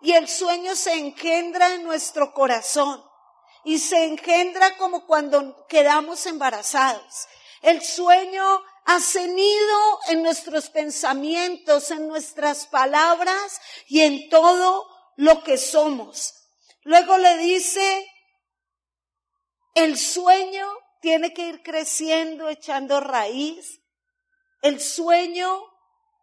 [0.00, 3.02] Y el sueño se engendra en nuestro corazón.
[3.64, 7.26] Y se engendra como cuando quedamos embarazados.
[7.62, 15.58] El sueño ha cenido en nuestros pensamientos, en nuestras palabras y en todo lo que
[15.58, 16.34] somos.
[16.84, 18.08] Luego le dice,
[19.74, 20.66] el sueño
[21.00, 23.80] tiene que ir creciendo, echando raíz.
[24.62, 25.62] El sueño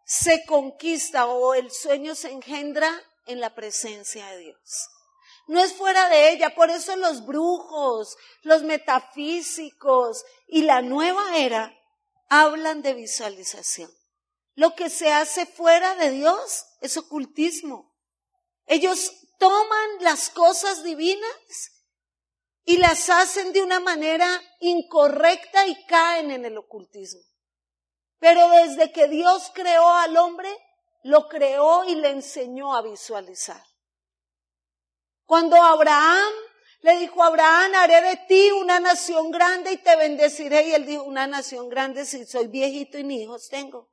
[0.04, 2.90] se conquista o el sueño se engendra
[3.26, 4.88] en la presencia de Dios.
[5.46, 11.72] No es fuera de ella, por eso los brujos, los metafísicos y la nueva era
[12.28, 13.90] hablan de visualización.
[14.54, 17.94] Lo que se hace fuera de Dios es ocultismo.
[18.66, 21.72] Ellos toman las cosas divinas
[22.64, 24.28] y las hacen de una manera
[24.60, 27.22] incorrecta y caen en el ocultismo.
[28.18, 30.50] Pero desde que Dios creó al hombre,
[31.04, 33.62] lo creó y le enseñó a visualizar.
[35.26, 36.32] Cuando Abraham
[36.80, 40.68] le dijo Abraham, haré de ti una nación grande y te bendeciré.
[40.68, 43.90] Y él dijo, una nación grande si soy viejito y ni hijos tengo.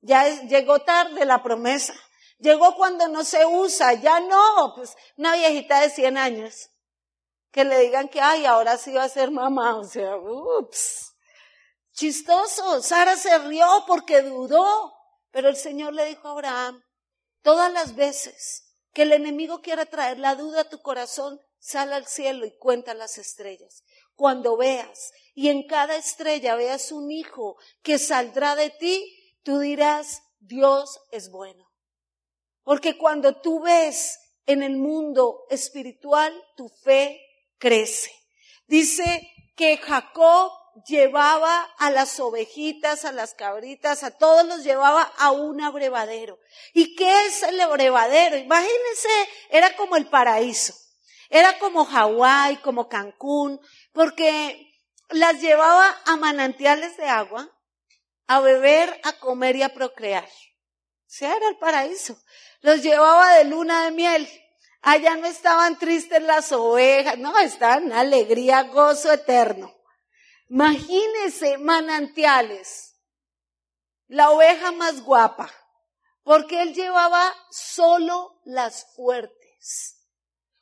[0.00, 1.94] Ya llegó tarde la promesa.
[2.38, 6.70] Llegó cuando no se usa, ya no, pues una viejita de 100 años.
[7.50, 9.76] Que le digan que, ay, ahora sí va a ser mamá.
[9.76, 11.12] O sea, ups.
[11.92, 12.80] Chistoso.
[12.80, 14.92] Sara se rió porque dudó.
[15.30, 16.82] Pero el Señor le dijo a Abraham,
[17.42, 22.06] todas las veces que el enemigo quiera traer la duda a tu corazón, sal al
[22.06, 23.84] cielo y cuenta las estrellas.
[24.14, 30.22] Cuando veas y en cada estrella veas un hijo que saldrá de ti, tú dirás,
[30.40, 31.70] Dios es bueno.
[32.64, 37.20] Porque cuando tú ves en el mundo espiritual, tu fe
[37.58, 38.12] crece.
[38.66, 40.52] Dice que Jacob
[40.86, 46.38] llevaba a las ovejitas, a las cabritas, a todos los llevaba a un abrevadero.
[46.72, 48.36] ¿Y qué es el abrevadero?
[48.36, 49.08] Imagínense,
[49.50, 50.74] era como el paraíso.
[51.30, 53.60] Era como Hawái, como Cancún,
[53.92, 54.70] porque
[55.10, 57.48] las llevaba a manantiales de agua,
[58.26, 60.24] a beber, a comer y a procrear.
[60.24, 62.16] O sea, era el paraíso
[62.62, 64.28] los llevaba de luna de miel.
[64.80, 69.72] Allá no estaban tristes las ovejas, no, estaban alegría, gozo eterno.
[70.52, 72.94] Imagínense manantiales,
[74.08, 75.50] la oveja más guapa,
[76.22, 79.96] porque él llevaba solo las fuertes.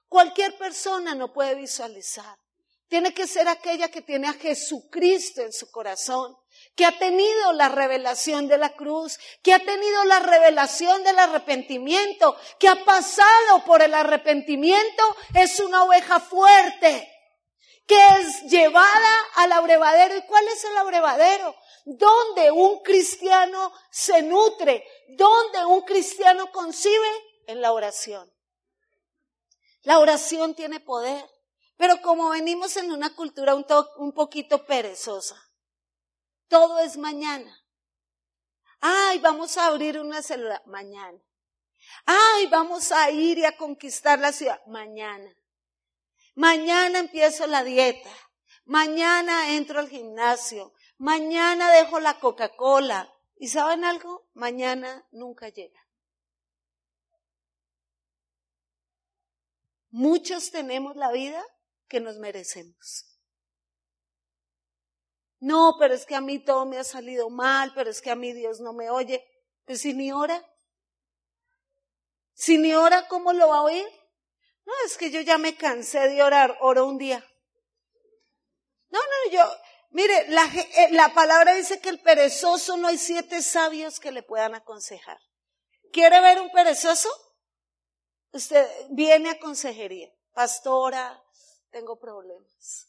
[0.07, 2.38] Cualquier persona no puede visualizar.
[2.87, 6.37] Tiene que ser aquella que tiene a Jesucristo en su corazón
[6.76, 12.37] que ha tenido la revelación de la cruz, que ha tenido la revelación del arrepentimiento,
[12.59, 17.10] que ha pasado por el arrepentimiento, es una oveja fuerte,
[17.90, 20.16] que es llevada al abrevadero.
[20.16, 21.57] ¿Y cuál es el abrevadero?
[21.85, 27.09] Donde un cristiano se nutre, donde un cristiano concibe
[27.48, 28.33] en la oración.
[29.83, 31.29] La oración tiene poder,
[31.76, 35.42] pero como venimos en una cultura un, un poquito perezosa,
[36.46, 37.61] todo es mañana.
[38.81, 41.18] Ay, vamos a abrir una célula mañana.
[42.06, 45.35] Ay, vamos a ir y a conquistar la ciudad mañana.
[46.35, 48.10] Mañana empiezo la dieta.
[48.64, 50.72] Mañana entro al gimnasio.
[50.98, 53.12] Mañana dejo la Coca-Cola.
[53.37, 54.28] ¿Y saben algo?
[54.35, 55.81] Mañana nunca llega.
[59.90, 61.44] Muchos tenemos la vida
[61.88, 63.06] que nos merecemos.
[65.40, 68.14] No, pero es que a mí todo me ha salido mal, pero es que a
[68.14, 69.26] mí Dios no me oye.
[69.64, 70.46] Pues si ni ora.
[72.35, 73.87] Si ni ora, ¿cómo lo va a oír?
[74.71, 77.27] No, es que yo ya me cansé de orar, oro un día.
[78.88, 79.42] No, no, yo,
[79.90, 84.23] mire, la, eh, la palabra dice que el perezoso no hay siete sabios que le
[84.23, 85.18] puedan aconsejar.
[85.92, 87.08] ¿Quiere ver un perezoso?
[88.33, 91.21] usted viene a consejería, pastora,
[91.71, 92.87] tengo problemas.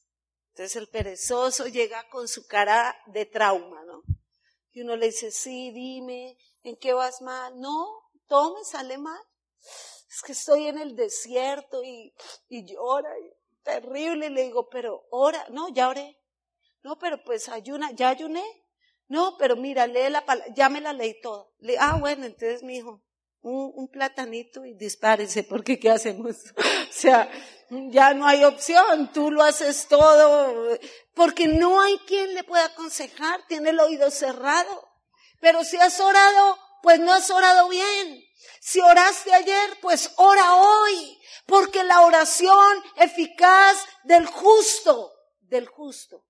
[0.50, 4.04] Entonces el perezoso llega con su cara de trauma, ¿no?
[4.72, 7.60] Y uno le dice, sí, dime, ¿en qué vas mal?
[7.60, 7.88] No,
[8.28, 9.20] todo me sale mal.
[10.14, 12.14] Es que estoy en el desierto y,
[12.50, 13.10] y llora,
[13.64, 14.30] terrible.
[14.30, 16.20] le digo, pero ora, no, ya oré.
[16.84, 18.44] No, pero pues ayuna, ya ayuné.
[19.08, 21.48] No, pero mira, lee la palabra, ya me la leí toda.
[21.60, 23.02] Le, ah, bueno, entonces mi hijo,
[23.42, 26.36] un, un, platanito y dispárese, porque ¿qué hacemos?
[26.90, 27.30] o sea,
[27.70, 30.78] ya no hay opción, tú lo haces todo,
[31.14, 34.90] porque no hay quien le pueda aconsejar, tiene el oído cerrado.
[35.40, 38.31] Pero si has orado, pues no has orado bien.
[38.60, 46.26] Si oraste ayer, pues ora hoy, porque la oración eficaz del justo, del justo,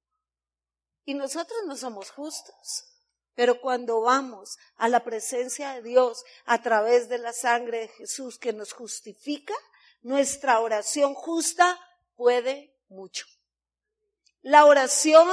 [1.06, 2.86] y nosotros no somos justos.
[3.34, 8.38] Pero cuando vamos a la presencia de Dios a través de la sangre de Jesús
[8.38, 9.54] que nos justifica,
[10.02, 11.80] nuestra oración justa
[12.16, 13.26] puede mucho.
[14.42, 15.30] La oración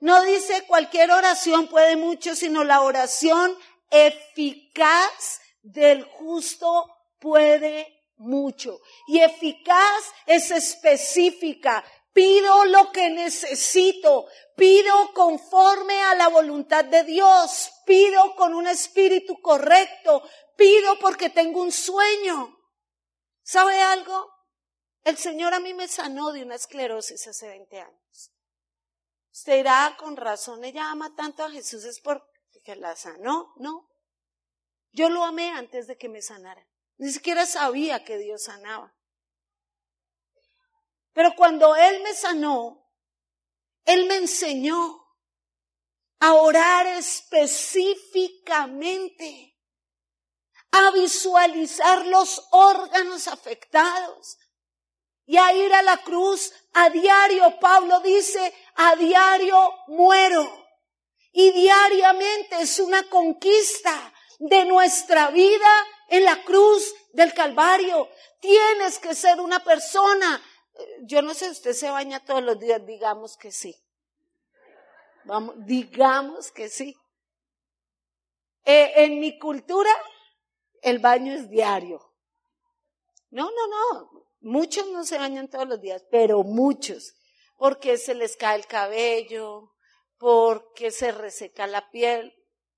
[0.00, 3.56] no dice cualquier oración puede mucho, sino la oración
[3.90, 6.86] eficaz del justo
[7.18, 8.80] puede mucho.
[9.06, 14.26] Y eficaz es específica, Pido lo que necesito.
[14.56, 17.70] Pido conforme a la voluntad de Dios.
[17.86, 20.22] Pido con un espíritu correcto.
[20.56, 22.58] Pido porque tengo un sueño.
[23.42, 24.30] ¿Sabe algo?
[25.04, 28.32] El Señor a mí me sanó de una esclerosis hace 20 años.
[29.32, 33.54] Usted dirá, con razón, ella ama tanto a Jesús, es porque la sanó.
[33.56, 33.88] No.
[34.92, 36.66] Yo lo amé antes de que me sanara.
[36.98, 38.94] Ni siquiera sabía que Dios sanaba.
[41.12, 42.88] Pero cuando Él me sanó,
[43.84, 45.00] Él me enseñó
[46.20, 49.58] a orar específicamente,
[50.70, 54.38] a visualizar los órganos afectados
[55.26, 57.58] y a ir a la cruz a diario.
[57.58, 59.56] Pablo dice, a diario
[59.88, 60.60] muero.
[61.32, 64.11] Y diariamente es una conquista
[64.50, 68.08] de nuestra vida en la cruz del Calvario.
[68.40, 70.42] Tienes que ser una persona
[71.02, 73.76] yo no sé, usted se baña todos los días, digamos que sí.
[75.24, 76.96] Vamos, digamos que sí.
[78.64, 79.90] Eh, en mi cultura,
[80.82, 82.00] el baño es diario.
[83.30, 84.26] No, no, no.
[84.40, 87.14] Muchos no se bañan todos los días, pero muchos.
[87.56, 89.72] Porque se les cae el cabello,
[90.18, 92.34] porque se reseca la piel.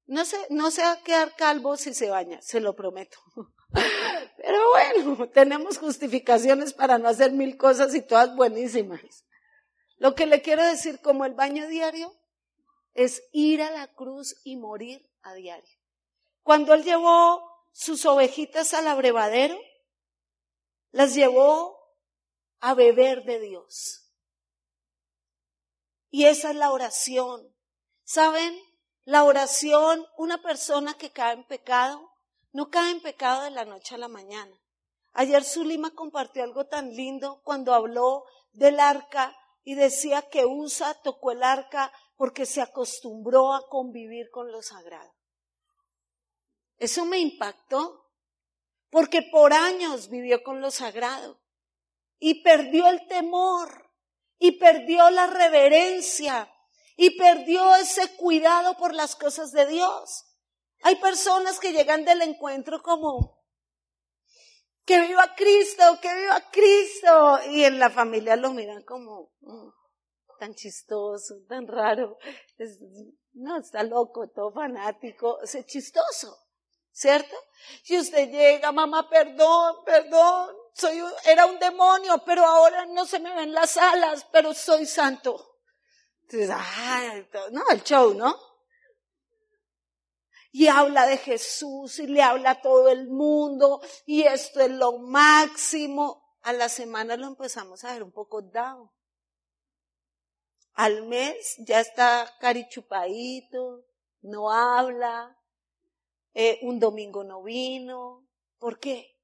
[0.06, 3.18] No se, no se va a quedar calvo si se baña, se lo prometo.
[4.36, 9.24] Pero bueno, tenemos justificaciones para no hacer mil cosas y todas buenísimas.
[9.96, 12.14] Lo que le quiero decir como el baño diario
[12.92, 15.78] es ir a la cruz y morir a diario.
[16.42, 17.42] Cuando él llevó
[17.72, 19.58] sus ovejitas al abrevadero,
[20.90, 21.76] las llevó
[22.60, 24.12] a beber de Dios.
[26.10, 27.52] Y esa es la oración.
[28.04, 28.54] ¿Saben?
[29.04, 32.10] La oración, una persona que cae en pecado,
[32.52, 34.56] no cae en pecado de la noche a la mañana.
[35.12, 41.32] Ayer Zulima compartió algo tan lindo cuando habló del arca y decía que Usa tocó
[41.32, 45.12] el arca porque se acostumbró a convivir con lo sagrado.
[46.78, 48.10] Eso me impactó
[48.90, 51.40] porque por años vivió con lo sagrado
[52.18, 53.90] y perdió el temor
[54.38, 56.50] y perdió la reverencia
[56.96, 60.24] y perdió ese cuidado por las cosas de Dios.
[60.82, 63.42] Hay personas que llegan del encuentro como,
[64.84, 67.38] que viva Cristo, que viva Cristo.
[67.50, 69.68] Y en la familia lo miran como, mm,
[70.38, 72.18] tan chistoso, tan raro.
[73.32, 76.38] no, está loco, todo fanático, es chistoso,
[76.92, 77.34] ¿cierto?
[77.86, 83.34] Y usted llega, mamá, perdón, perdón, soy, era un demonio, pero ahora no se me
[83.34, 85.53] ven las alas, pero soy santo.
[86.28, 88.36] Entonces, ay, no, el show, ¿no?
[90.56, 94.98] y habla de Jesús y le habla a todo el mundo y esto es lo
[94.98, 96.38] máximo.
[96.42, 98.88] A la semana lo empezamos a ver un poco down.
[100.74, 103.84] Al mes ya está carichupadito,
[104.22, 105.36] no habla,
[106.34, 108.24] eh, un domingo no vino.
[108.60, 109.18] ¿Por qué?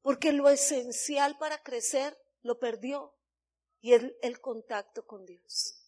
[0.00, 3.12] Porque lo esencial para crecer lo perdió
[3.82, 5.79] y es el contacto con Dios.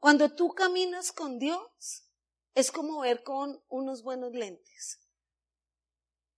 [0.00, 2.04] Cuando tú caminas con Dios,
[2.54, 4.98] es como ver con unos buenos lentes.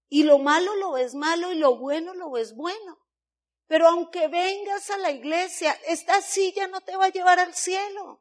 [0.09, 2.99] Y lo malo lo ves malo y lo bueno lo ves bueno.
[3.69, 8.21] Pero aunque vengas a la iglesia, esta silla no te va a llevar al cielo.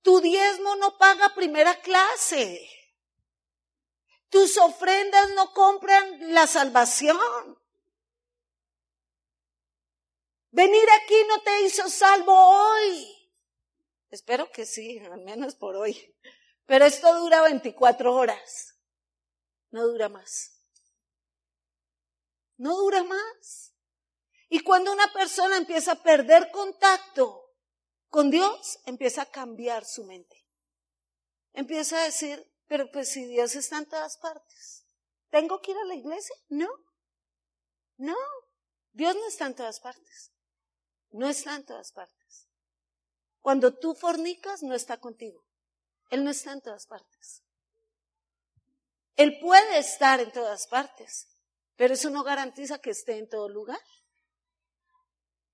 [0.00, 2.70] Tu diezmo no paga primera clase.
[4.30, 7.18] Tus ofrendas no compran la salvación.
[10.50, 13.23] Venir aquí no te hizo salvo hoy.
[14.14, 16.16] Espero que sí, al menos por hoy.
[16.66, 18.78] Pero esto dura 24 horas.
[19.70, 20.62] No dura más.
[22.56, 23.74] No dura más.
[24.48, 27.56] Y cuando una persona empieza a perder contacto
[28.08, 30.46] con Dios, empieza a cambiar su mente.
[31.52, 34.86] Empieza a decir, pero pues si Dios está en todas partes,
[35.30, 36.36] ¿tengo que ir a la iglesia?
[36.48, 36.68] No.
[37.96, 38.16] No.
[38.92, 40.32] Dios no está en todas partes.
[41.10, 42.13] No está en todas partes.
[43.44, 45.44] Cuando tú fornicas, no está contigo.
[46.08, 47.42] Él no está en todas partes.
[49.16, 51.28] Él puede estar en todas partes,
[51.76, 53.82] pero eso no garantiza que esté en todo lugar.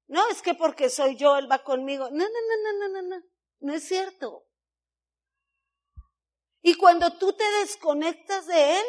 [0.07, 2.09] No, es que porque soy yo, Él va conmigo.
[2.13, 3.25] No, no, no, no, no, no, no.
[3.59, 4.47] No es cierto.
[6.63, 8.87] Y cuando tú te desconectas de Él,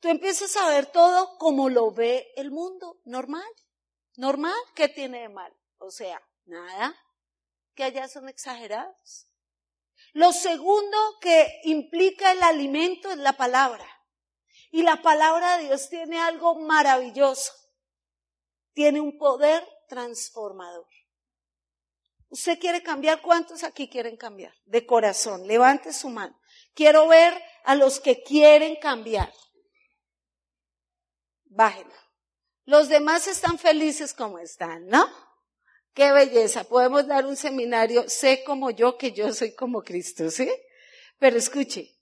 [0.00, 3.52] tú empiezas a ver todo como lo ve el mundo, normal.
[4.16, 5.54] Normal, ¿qué tiene de mal?
[5.76, 6.96] O sea, nada,
[7.74, 9.28] que allá son exagerados.
[10.12, 13.86] Lo segundo que implica el alimento es la palabra.
[14.70, 17.52] Y la palabra de Dios tiene algo maravilloso.
[18.72, 20.88] Tiene un poder transformador.
[22.28, 23.22] ¿Usted quiere cambiar?
[23.22, 24.52] ¿Cuántos aquí quieren cambiar?
[24.64, 25.46] De corazón.
[25.46, 26.36] Levante su mano.
[26.74, 29.32] Quiero ver a los que quieren cambiar.
[31.44, 31.94] Bájenla.
[32.64, 35.06] Los demás están felices como están, ¿no?
[35.94, 36.64] Qué belleza.
[36.64, 40.50] Podemos dar un seminario, sé como yo, que yo soy como Cristo, ¿sí?
[41.18, 41.96] Pero escuche,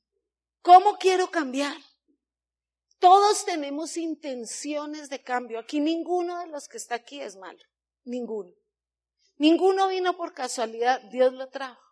[0.62, 1.76] ¿cómo quiero cambiar?
[2.99, 5.59] Todos tenemos intenciones de cambio.
[5.59, 7.59] Aquí ninguno de los que está aquí es malo.
[8.05, 8.53] Ninguno.
[9.36, 11.82] Ninguno vino por casualidad, Dios lo trajo.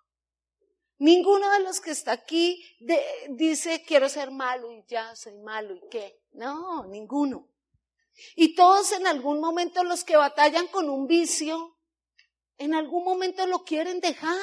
[0.99, 2.63] Ninguno de los que está aquí
[3.31, 6.23] dice quiero ser malo y ya soy malo y qué.
[6.33, 7.49] No, ninguno.
[8.37, 11.79] Y todos en algún momento los que batallan con un vicio,
[12.61, 14.39] en algún momento lo quieren dejar,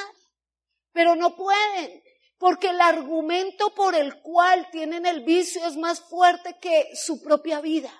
[0.91, 2.03] pero no pueden,
[2.39, 7.61] porque el argumento por el cual tienen el vicio es más fuerte que su propia
[7.61, 7.91] vida.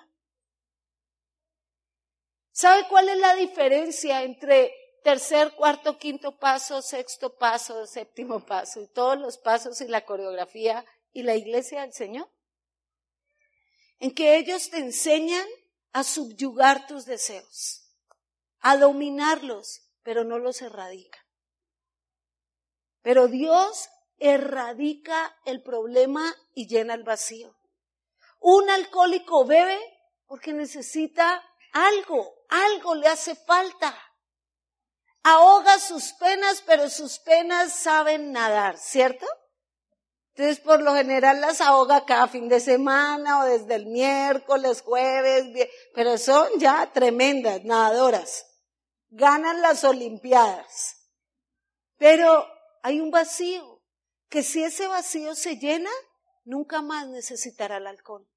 [2.50, 8.88] ¿Sabe cuál es la diferencia entre tercer, cuarto, quinto paso, sexto paso, séptimo paso y
[8.88, 12.28] todos los pasos y la coreografía y la iglesia del Señor?
[14.00, 15.46] En que ellos te enseñan
[15.92, 17.84] a subyugar tus deseos,
[18.58, 21.18] a dominarlos, pero no los erradica.
[23.02, 27.54] Pero Dios erradica el problema y llena el vacío.
[28.40, 29.78] Un alcohólico bebe
[30.24, 31.44] porque necesita
[31.74, 33.94] algo, algo le hace falta.
[35.24, 39.26] Ahoga sus penas, pero sus penas saben nadar, ¿cierto?
[40.34, 45.68] Entonces, por lo general las ahoga cada fin de semana o desde el miércoles, jueves,
[45.94, 48.46] pero son ya tremendas nadadoras
[49.10, 50.96] ganan las Olimpiadas.
[51.96, 52.46] Pero
[52.82, 53.82] hay un vacío,
[54.28, 55.90] que si ese vacío se llena,
[56.44, 58.28] nunca más necesitará el alcohol.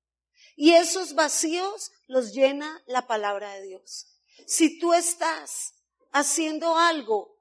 [0.56, 4.08] Y esos vacíos los llena la palabra de Dios.
[4.48, 5.74] Si tú estás
[6.12, 7.38] haciendo algo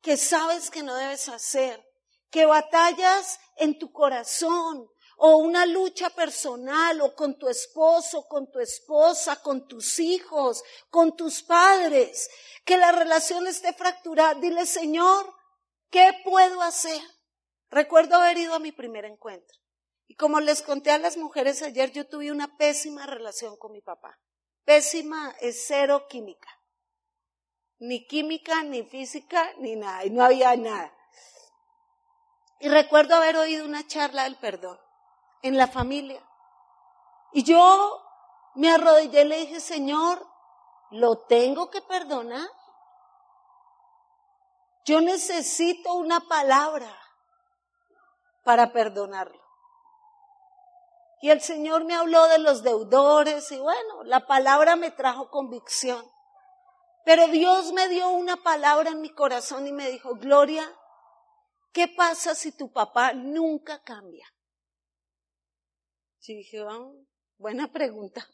[0.00, 1.82] que sabes que no debes hacer,
[2.30, 8.58] que batallas en tu corazón, o una lucha personal o con tu esposo, con tu
[8.58, 12.28] esposa, con tus hijos, con tus padres,
[12.64, 15.32] que la relación esté fracturada, dile Señor,
[15.90, 17.00] ¿qué puedo hacer?
[17.70, 19.58] Recuerdo haber ido a mi primer encuentro.
[20.06, 23.80] Y como les conté a las mujeres ayer, yo tuve una pésima relación con mi
[23.80, 24.18] papá.
[24.64, 26.48] Pésima es cero química.
[27.78, 30.04] Ni química, ni física, ni nada.
[30.04, 30.94] Y no había nada.
[32.60, 34.78] Y recuerdo haber oído una charla del perdón
[35.44, 36.26] en la familia.
[37.32, 38.02] Y yo
[38.54, 40.26] me arrodillé y le dije, Señor,
[40.90, 42.48] ¿lo tengo que perdonar?
[44.86, 46.98] Yo necesito una palabra
[48.42, 49.38] para perdonarlo.
[51.20, 56.10] Y el Señor me habló de los deudores y bueno, la palabra me trajo convicción.
[57.04, 60.66] Pero Dios me dio una palabra en mi corazón y me dijo, Gloria,
[61.72, 64.26] ¿qué pasa si tu papá nunca cambia?
[66.26, 66.92] Y dije, ah,
[67.38, 68.26] buena pregunta.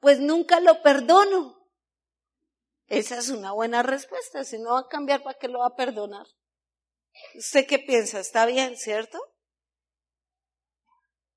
[0.00, 1.58] Pues nunca lo perdono.
[2.86, 4.44] Esa es una buena respuesta.
[4.44, 6.26] Si no va a cambiar, ¿para qué lo va a perdonar?
[7.34, 8.20] ¿Usted qué piensa?
[8.20, 9.20] ¿Está bien, cierto?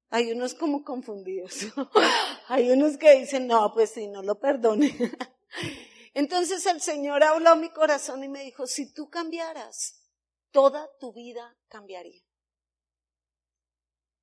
[0.10, 1.68] Hay unos como confundidos.
[2.48, 4.96] Hay unos que dicen, no, pues si no lo perdone.
[6.14, 10.10] Entonces el Señor habló a mi corazón y me dijo, si tú cambiaras,
[10.52, 12.22] toda tu vida cambiaría.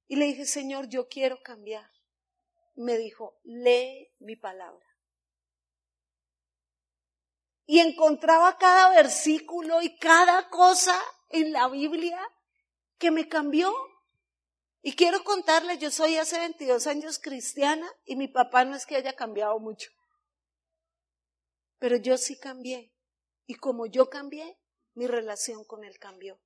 [0.09, 1.88] Y le dije, Señor, yo quiero cambiar.
[2.74, 4.86] Me dijo, lee mi palabra.
[7.66, 10.98] Y encontraba cada versículo y cada cosa
[11.28, 12.18] en la Biblia
[12.96, 13.74] que me cambió.
[14.80, 18.96] Y quiero contarles, yo soy hace 22 años cristiana y mi papá no es que
[18.96, 19.90] haya cambiado mucho.
[21.78, 22.94] Pero yo sí cambié.
[23.46, 24.59] Y como yo cambié,
[24.94, 26.40] mi relación con él cambió.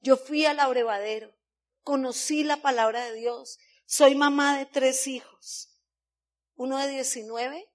[0.00, 1.34] Yo fui al abrevadero,
[1.82, 3.58] conocí la palabra de Dios.
[3.86, 5.70] Soy mamá de tres hijos.
[6.56, 7.68] Uno de 19,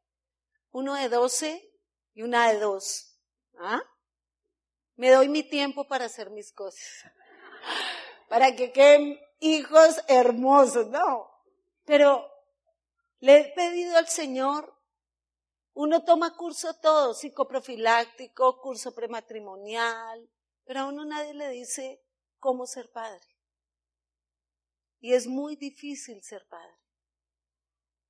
[0.71, 1.71] uno de 12
[2.13, 3.17] y una de dos.
[3.59, 3.81] ¿Ah?
[4.95, 7.05] Me doy mi tiempo para hacer mis cosas.
[8.29, 11.29] Para que queden hijos hermosos, no.
[11.85, 12.27] Pero
[13.19, 14.73] le he pedido al Señor,
[15.73, 20.29] uno toma curso todo, psicoprofiláctico, curso prematrimonial,
[20.65, 22.01] pero a uno nadie le dice
[22.39, 23.25] cómo ser padre.
[25.03, 26.77] Y es muy difícil ser padre.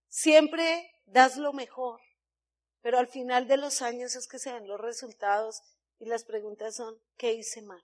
[0.09, 1.99] Siempre das lo mejor,
[2.83, 5.63] pero al final de los años es que se ven los resultados
[5.97, 7.83] y las preguntas son, ¿qué hice mal?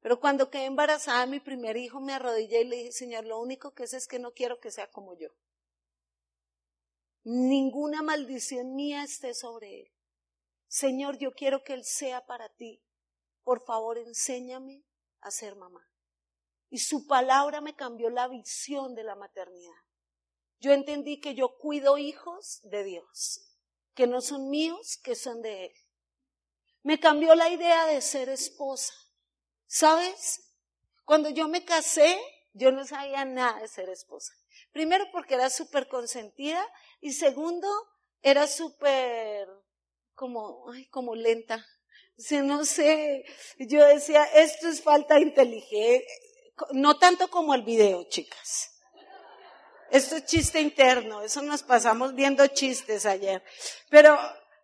[0.00, 3.72] Pero cuando quedé embarazada, mi primer hijo me arrodillé y le dije, Señor, lo único
[3.72, 5.28] que sé es que no quiero que sea como yo.
[7.22, 9.92] Ninguna maldición mía esté sobre él.
[10.66, 12.82] Señor, yo quiero que él sea para ti.
[13.44, 14.82] Por favor, enséñame
[15.20, 15.91] a ser mamá.
[16.72, 19.76] Y su palabra me cambió la visión de la maternidad.
[20.58, 23.58] Yo entendí que yo cuido hijos de Dios,
[23.92, 25.72] que no son míos, que son de Él.
[26.82, 28.94] Me cambió la idea de ser esposa.
[29.66, 30.50] ¿Sabes?
[31.04, 32.18] Cuando yo me casé,
[32.54, 34.32] yo no sabía nada de ser esposa.
[34.72, 36.66] Primero porque era súper consentida
[37.02, 37.68] y segundo,
[38.22, 39.46] era súper
[40.14, 41.66] como, ay, como lenta.
[42.16, 43.26] O no sé,
[43.58, 46.08] yo decía, esto es falta de inteligencia,
[46.72, 48.70] no tanto como el video, chicas.
[49.90, 53.44] Esto es chiste interno, eso nos pasamos viendo chistes ayer.
[53.90, 54.18] Pero,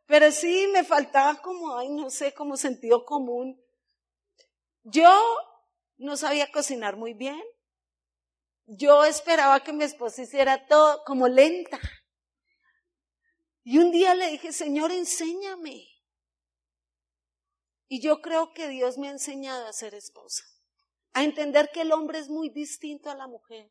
[0.06, 3.62] pero sí me faltaba como, ay, no sé, como sentido común.
[4.84, 5.10] Yo
[5.98, 7.42] no sabía cocinar muy bien.
[8.64, 11.78] Yo esperaba que mi esposa hiciera todo como lenta.
[13.62, 15.86] Y un día le dije, Señor, enséñame.
[17.88, 20.44] Y yo creo que Dios me ha enseñado a ser esposa,
[21.12, 23.70] a entender que el hombre es muy distinto a la mujer,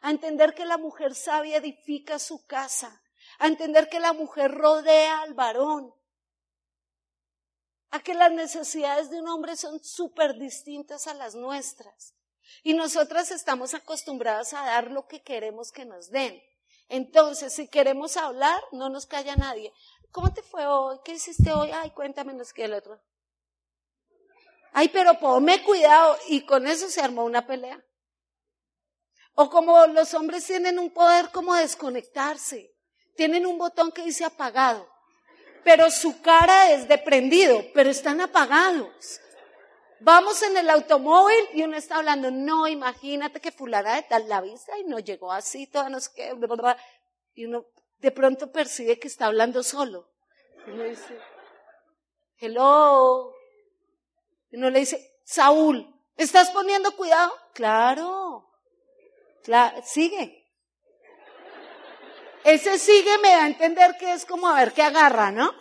[0.00, 3.02] a entender que la mujer sabia edifica su casa,
[3.38, 5.94] a entender que la mujer rodea al varón,
[7.90, 12.14] a que las necesidades de un hombre son súper distintas a las nuestras.
[12.62, 16.42] Y nosotras estamos acostumbradas a dar lo que queremos que nos den.
[16.88, 19.72] Entonces, si queremos hablar, no nos calla nadie.
[20.10, 20.98] ¿Cómo te fue hoy?
[21.04, 21.70] ¿Qué hiciste hoy?
[21.70, 23.00] Ay, cuéntame, no que el otro.
[24.72, 26.16] Ay, pero ponme cuidado.
[26.28, 27.82] Y con eso se armó una pelea.
[29.34, 32.74] O como los hombres tienen un poder como desconectarse.
[33.16, 34.88] Tienen un botón que dice apagado
[35.68, 39.20] pero su cara es de prendido, pero están apagados.
[40.00, 44.40] Vamos en el automóvil y uno está hablando, no, imagínate que fulana de tal la
[44.40, 46.32] vista y no llegó así, toda no sé qué,
[47.34, 47.66] y uno
[47.98, 50.08] de pronto percibe que está hablando solo.
[50.66, 51.18] Y uno dice,
[52.38, 53.37] hello.
[54.52, 57.32] Uno le dice, Saúl, ¿estás poniendo cuidado?
[57.54, 58.48] Claro,
[59.42, 60.46] claro, sigue.
[62.44, 65.52] Ese sigue me da a entender que es como a ver qué agarra, ¿no?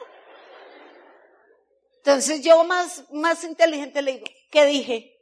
[1.98, 5.14] Entonces yo más, más inteligente le digo, ¿qué dije?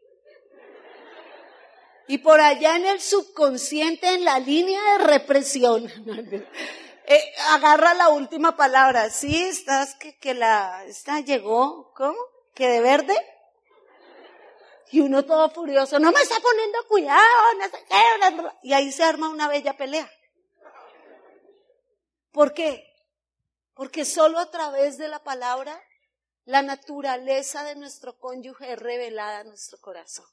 [2.08, 5.92] Y por allá en el subconsciente, en la línea de represión,
[7.08, 9.10] eh, agarra la última palabra.
[9.10, 12.20] Sí, estás que, que la, esta llegó, ¿cómo?
[12.54, 13.16] ¿Que de verde?
[14.92, 17.24] Y uno todo furioso, no me está poniendo cuidado,
[18.38, 18.54] no.
[18.62, 20.10] Y ahí se arma una bella pelea.
[22.32, 22.86] ¿Por qué?
[23.74, 25.82] Porque solo a través de la palabra
[26.46, 30.26] la naturaleza de nuestro cónyuge es revelada a nuestro corazón.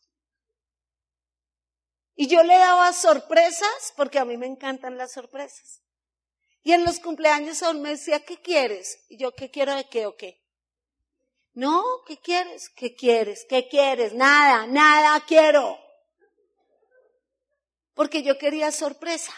[2.15, 5.81] Y yo le daba sorpresas porque a mí me encantan las sorpresas.
[6.63, 9.05] Y en los cumpleaños aún me decía, ¿qué quieres?
[9.09, 10.42] Y yo, ¿qué quiero de qué o qué?
[11.55, 12.71] No, ¿qué quieres?
[12.71, 13.45] ¿Qué quieres?
[13.49, 14.15] ¿Qué quieres?
[14.15, 15.79] Nada, nada quiero.
[17.95, 19.35] Porque yo quería sorpresa.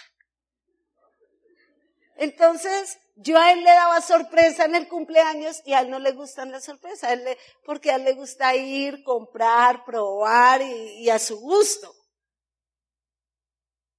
[2.16, 6.12] Entonces, yo a él le daba sorpresa en el cumpleaños y a él no le
[6.12, 7.18] gustan las sorpresas,
[7.64, 11.92] porque a él le gusta ir, comprar, probar y, y a su gusto.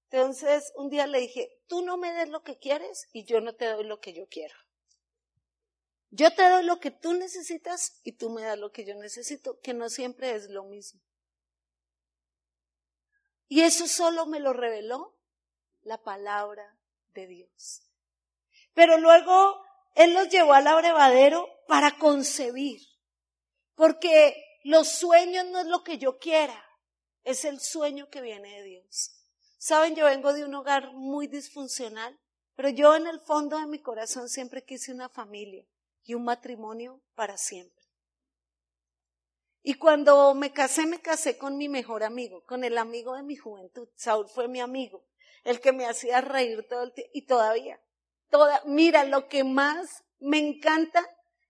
[0.10, 3.54] Entonces, un día le dije, tú no me des lo que quieres y yo no
[3.56, 4.56] te doy lo que yo quiero.
[6.16, 9.60] Yo te doy lo que tú necesitas y tú me das lo que yo necesito,
[9.60, 11.02] que no siempre es lo mismo.
[13.50, 15.14] Y eso solo me lo reveló
[15.84, 16.80] la palabra
[17.14, 17.82] de Dios.
[18.74, 19.62] Pero luego
[19.94, 22.80] Él los llevó al abrevadero para concebir,
[23.76, 26.64] porque los sueños no es lo que yo quiera,
[27.26, 29.12] es el sueño que viene de Dios.
[29.58, 32.18] Saben, yo vengo de un hogar muy disfuncional,
[32.56, 35.66] pero yo en el fondo de mi corazón siempre quise una familia
[36.06, 37.84] y un matrimonio para siempre.
[39.64, 43.36] Y cuando me casé, me casé con mi mejor amigo, con el amigo de mi
[43.36, 43.90] juventud.
[43.96, 45.04] Saúl fue mi amigo,
[45.44, 47.12] el que me hacía reír todo el tiempo.
[47.16, 47.82] Y todavía,
[48.30, 51.04] toda, mira, lo que más me encanta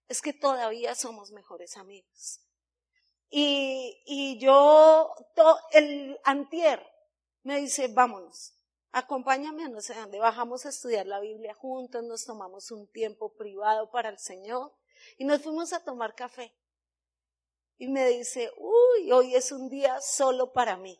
[0.07, 2.39] es que todavía somos mejores amigos.
[3.29, 5.13] Y, y yo,
[5.73, 6.85] el antier,
[7.43, 8.53] me dice, vámonos,
[8.95, 13.91] acompáñame no sé dónde, bajamos a estudiar la Biblia juntos, nos tomamos un tiempo privado
[13.91, 14.71] para el Señor
[15.17, 16.55] y nos fuimos a tomar café
[17.77, 20.97] y me dice, uy, hoy es un día solo para mí.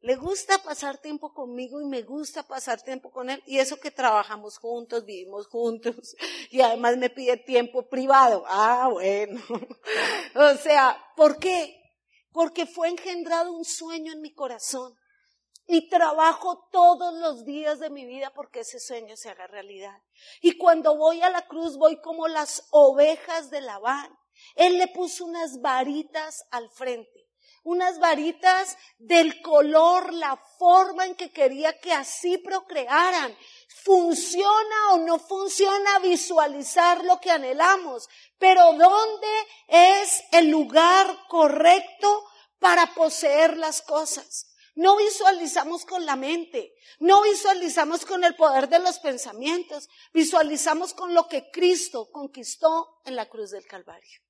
[0.00, 3.42] Le gusta pasar tiempo conmigo y me gusta pasar tiempo con él.
[3.46, 6.16] Y eso que trabajamos juntos, vivimos juntos.
[6.50, 8.42] Y además me pide tiempo privado.
[8.48, 9.40] Ah, bueno.
[10.34, 11.78] o sea, ¿por qué?
[12.32, 14.96] Porque fue engendrado un sueño en mi corazón.
[15.66, 20.02] Y trabajo todos los días de mi vida porque ese sueño se haga realidad.
[20.40, 24.18] Y cuando voy a la cruz voy como las ovejas de Labán
[24.54, 27.28] él le puso unas varitas al frente,
[27.64, 33.36] unas varitas del color, la forma en que quería que así procrearan.
[33.84, 38.08] ¿Funciona o no funciona visualizar lo que anhelamos?
[38.38, 39.28] Pero ¿dónde
[39.68, 42.24] es el lugar correcto
[42.58, 44.51] para poseer las cosas?
[44.74, 51.12] No visualizamos con la mente, no visualizamos con el poder de los pensamientos, visualizamos con
[51.12, 54.20] lo que Cristo conquistó en la cruz del Calvario.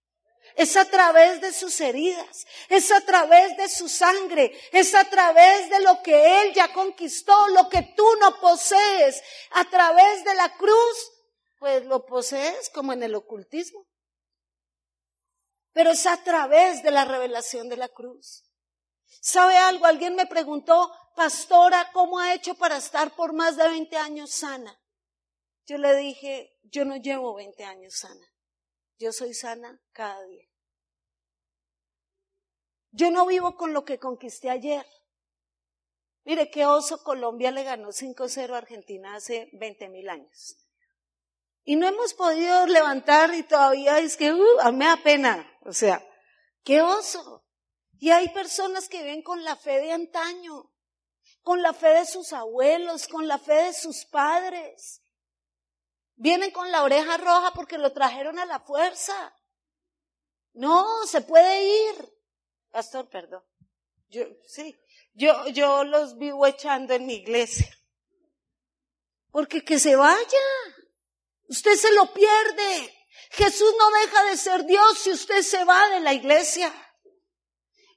[0.56, 5.70] Es a través de sus heridas, es a través de su sangre, es a través
[5.70, 9.22] de lo que Él ya conquistó, lo que tú no posees,
[9.52, 11.12] a través de la cruz,
[11.58, 13.86] pues lo posees como en el ocultismo.
[15.72, 18.41] Pero es a través de la revelación de la cruz.
[19.20, 19.86] ¿Sabe algo?
[19.86, 24.78] Alguien me preguntó, pastora, ¿cómo ha hecho para estar por más de 20 años sana?
[25.66, 28.26] Yo le dije, yo no llevo 20 años sana.
[28.98, 30.48] Yo soy sana cada día.
[32.90, 34.86] Yo no vivo con lo que conquisté ayer.
[36.24, 40.56] Mire qué oso Colombia le ganó 5-0 a Argentina hace 20 mil años.
[41.64, 45.48] Y no hemos podido levantar y todavía es que, uh, me da pena.
[45.62, 46.04] O sea,
[46.64, 47.41] qué oso.
[48.02, 50.72] Y hay personas que viven con la fe de antaño,
[51.40, 55.00] con la fe de sus abuelos, con la fe de sus padres.
[56.16, 59.14] Vienen con la oreja roja porque lo trajeron a la fuerza.
[60.54, 62.12] No, se puede ir.
[62.72, 63.44] Pastor, perdón.
[64.08, 64.76] Yo, sí,
[65.12, 67.70] yo, yo los vivo echando en mi iglesia.
[69.30, 70.44] Porque que se vaya.
[71.46, 73.06] Usted se lo pierde.
[73.30, 76.74] Jesús no deja de ser Dios si usted se va de la iglesia.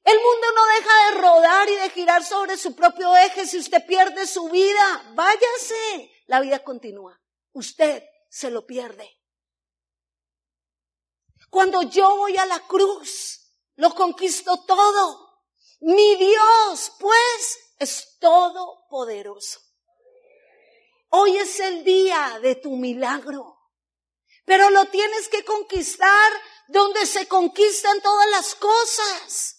[0.06, 3.84] El mundo no deja de rodar y de girar sobre su propio eje si usted
[3.88, 5.12] pierde su vida.
[5.16, 6.12] Váyase.
[6.28, 7.20] La vida continúa.
[7.54, 9.10] Usted se lo pierde.
[11.50, 15.42] Cuando yo voy a la cruz, lo conquisto todo.
[15.80, 19.60] Mi Dios, pues, es todopoderoso.
[21.10, 23.58] Hoy es el día de tu milagro,
[24.44, 26.32] pero lo tienes que conquistar
[26.68, 29.55] donde se conquistan todas las cosas.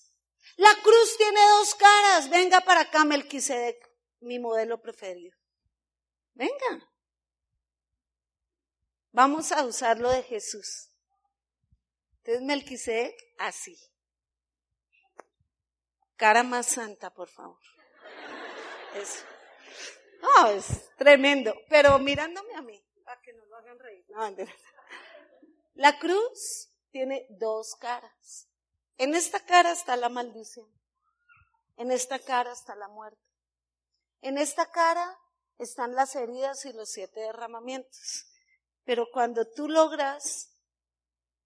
[0.57, 2.31] La cruz tiene dos caras.
[2.31, 3.77] Venga para acá, Melquisedec,
[4.21, 5.37] mi modelo preferido.
[6.35, 6.91] Venga.
[9.13, 10.91] Vamos a usarlo de Jesús.
[12.19, 13.79] Entonces Melquisedec, así.
[16.17, 17.61] Cara más santa, por favor.
[18.95, 19.25] Eso.
[20.23, 21.55] No, es tremendo.
[21.69, 24.05] Pero mirándome a mí, para que no lo hagan reír.
[24.09, 24.35] No,
[25.75, 28.49] la cruz tiene dos caras.
[28.99, 30.69] En esta cara está la maldición.
[31.77, 33.21] En esta cara está la muerte.
[34.23, 35.19] En esta cara
[35.59, 38.27] están las heridas y los siete derramamientos.
[38.85, 40.53] Pero cuando tú logras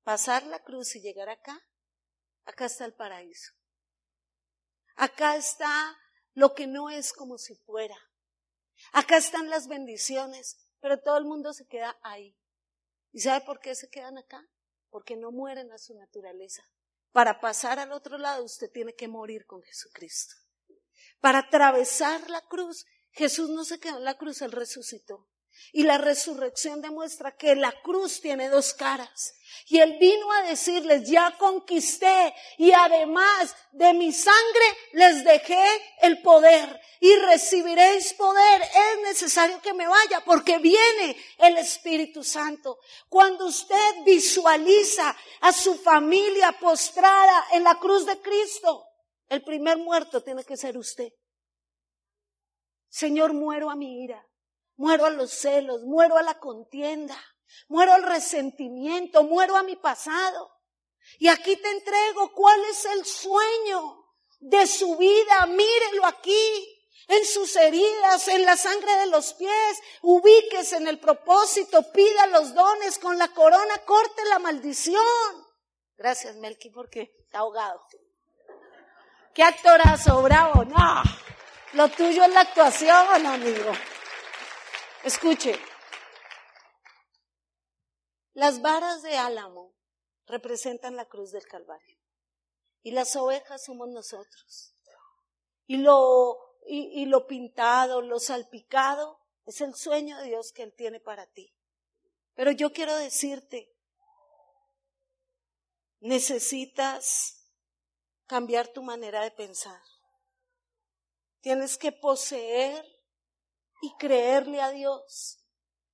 [0.05, 1.61] pasar la cruz y llegar acá,
[2.45, 3.53] acá está el paraíso.
[4.97, 5.97] Acá está
[6.35, 7.97] lo que no es como si fuera.
[8.93, 12.37] Acá están las bendiciones, pero todo el mundo se queda ahí.
[13.13, 14.47] ¿Y sabe por qué se quedan acá?
[14.91, 16.63] Porque no mueren a su naturaleza.
[17.13, 20.37] Para pasar al otro lado usted tiene que morir con Jesucristo.
[21.21, 25.29] Para atravesar la cruz, Jesús no se quedó en la cruz, Él resucitó.
[25.73, 29.35] Y la resurrección demuestra que la cruz tiene dos caras.
[29.67, 35.65] Y él vino a decirles, ya conquisté y además de mi sangre les dejé
[36.03, 38.63] el poder y recibiréis poder.
[38.63, 42.79] Es necesario que me vaya porque viene el Espíritu Santo.
[43.09, 48.85] Cuando usted visualiza a su familia postrada en la cruz de Cristo,
[49.29, 51.09] el primer muerto tiene que ser usted.
[52.89, 54.27] Señor, muero a mi ira,
[54.81, 57.15] muero a los celos, muero a la contienda,
[57.69, 60.51] muero al resentimiento, muero a mi pasado.
[61.19, 64.07] Y aquí te entrego cuál es el sueño
[64.39, 65.45] de su vida.
[65.47, 69.79] Mírelo aquí, en sus heridas, en la sangre de los pies.
[70.01, 75.05] Ubíquese en el propósito, pida los dones con la corona, corte la maldición.
[75.99, 77.83] Gracias, Melky, porque está ahogado.
[79.35, 80.65] Qué actorazo, bravo.
[80.65, 81.03] No,
[81.75, 83.73] lo tuyo es la actuación, amigo.
[85.03, 85.59] Escuche.
[88.35, 89.75] Las varas de álamo
[90.27, 91.99] representan la cruz del Calvario.
[92.83, 94.75] Y las ovejas somos nosotros.
[95.67, 96.37] Y lo,
[96.67, 101.55] y, lo pintado, lo salpicado, es el sueño de Dios que Él tiene para ti.
[102.35, 103.75] Pero yo quiero decirte,
[106.01, 107.47] necesitas
[108.27, 109.81] cambiar tu manera de pensar.
[111.41, 113.00] Tienes que poseer
[113.83, 115.39] y creerle a Dios.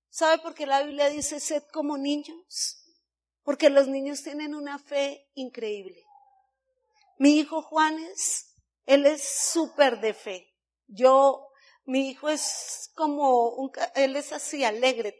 [0.08, 2.82] ¿Sabe por qué la Biblia dice sed como niños?
[3.42, 6.04] Porque los niños tienen una fe increíble.
[7.18, 8.54] Mi hijo Juanes,
[8.86, 10.54] él es súper de fe.
[10.86, 11.48] Yo,
[11.84, 15.18] mi hijo es como, un, él es así alegre,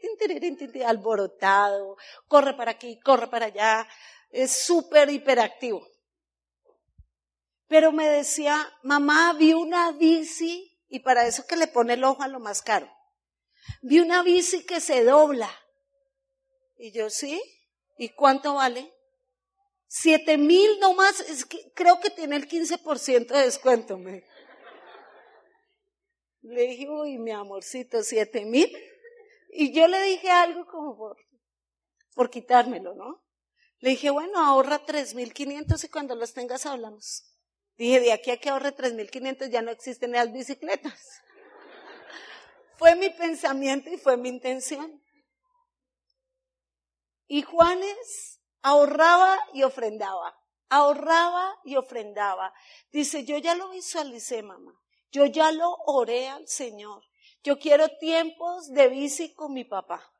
[0.85, 1.97] alborotado,
[2.27, 3.87] corre para aquí, corre para allá,
[4.29, 5.87] es súper hiperactivo.
[7.67, 12.23] Pero me decía, mamá, vi una bici y para eso que le pone el ojo
[12.23, 12.89] a lo más caro.
[13.81, 15.49] Vi una bici que se dobla.
[16.77, 17.41] Y yo, ¿sí?
[17.97, 18.93] ¿Y cuánto vale?
[19.87, 23.97] Siete mil nomás, es creo que tiene el 15% de descuento.
[23.97, 24.25] Me.
[26.41, 28.69] Le dije, uy, mi amorcito, siete mil.
[29.49, 31.17] Y yo le dije algo como por,
[32.13, 33.23] por quitármelo, ¿no?
[33.79, 37.36] Le dije, bueno, ahorra tres mil quinientos y cuando los tengas hablamos.
[37.77, 41.21] Dije, de aquí a que ahorre 3.500 ya no existen las bicicletas.
[42.77, 45.01] fue mi pensamiento y fue mi intención.
[47.27, 50.35] Y Juanes ahorraba y ofrendaba,
[50.69, 52.53] ahorraba y ofrendaba.
[52.91, 54.73] Dice, yo ya lo visualicé, mamá.
[55.11, 57.03] Yo ya lo oré al Señor.
[57.43, 60.11] Yo quiero tiempos de bici con mi papá.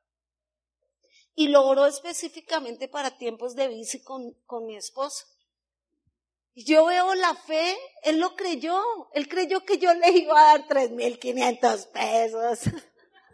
[1.34, 5.26] Y lo oró específicamente para tiempos de bici con, con mi esposo.
[6.66, 8.82] Yo veo la fe, él lo creyó,
[9.14, 12.62] él creyó que yo le iba a dar tres mil quinientos pesos.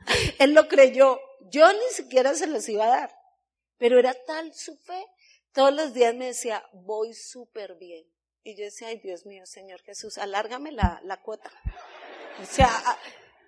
[0.39, 3.15] él lo creyó, yo ni siquiera se los iba a dar,
[3.78, 5.05] pero era tal su fe.
[5.53, 8.05] Todos los días me decía, voy súper bien.
[8.43, 11.49] Y yo decía, ay Dios mío, Señor Jesús, alárgame la, la cuota.
[12.41, 12.69] O sea,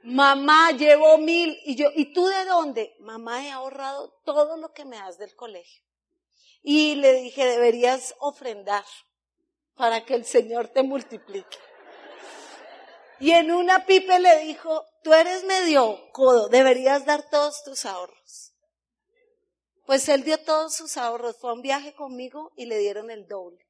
[0.04, 2.96] mamá llevo mil y yo, ¿y tú de dónde?
[3.02, 5.84] Mamá he ahorrado todo lo que me das del colegio.
[6.62, 8.86] Y le dije, deberías ofrendar
[9.76, 11.58] para que el Señor te multiplique.
[13.20, 18.54] Y en una pipe le dijo, tú eres medio codo, deberías dar todos tus ahorros.
[19.86, 23.28] Pues él dio todos sus ahorros, fue a un viaje conmigo y le dieron el
[23.28, 23.66] doble.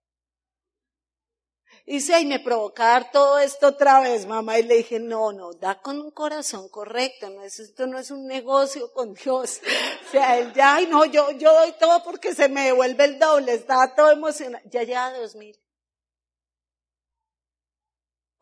[1.85, 4.57] Y dice, y me provocar todo esto otra vez, mamá.
[4.57, 8.91] Y le dije, no, no, da con un corazón correcto, esto no es un negocio
[8.93, 9.61] con Dios.
[10.07, 13.19] O sea, él ya, ay no, yo, yo doy todo porque se me devuelve el
[13.19, 14.63] doble, estaba todo emocionado.
[14.71, 15.55] Ya lleva dos mil.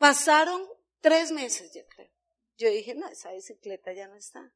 [0.04, 0.68] Pasaron
[0.99, 2.12] tres meses, yo creo.
[2.58, 4.54] Yo dije, no, esa bicicleta ya no está.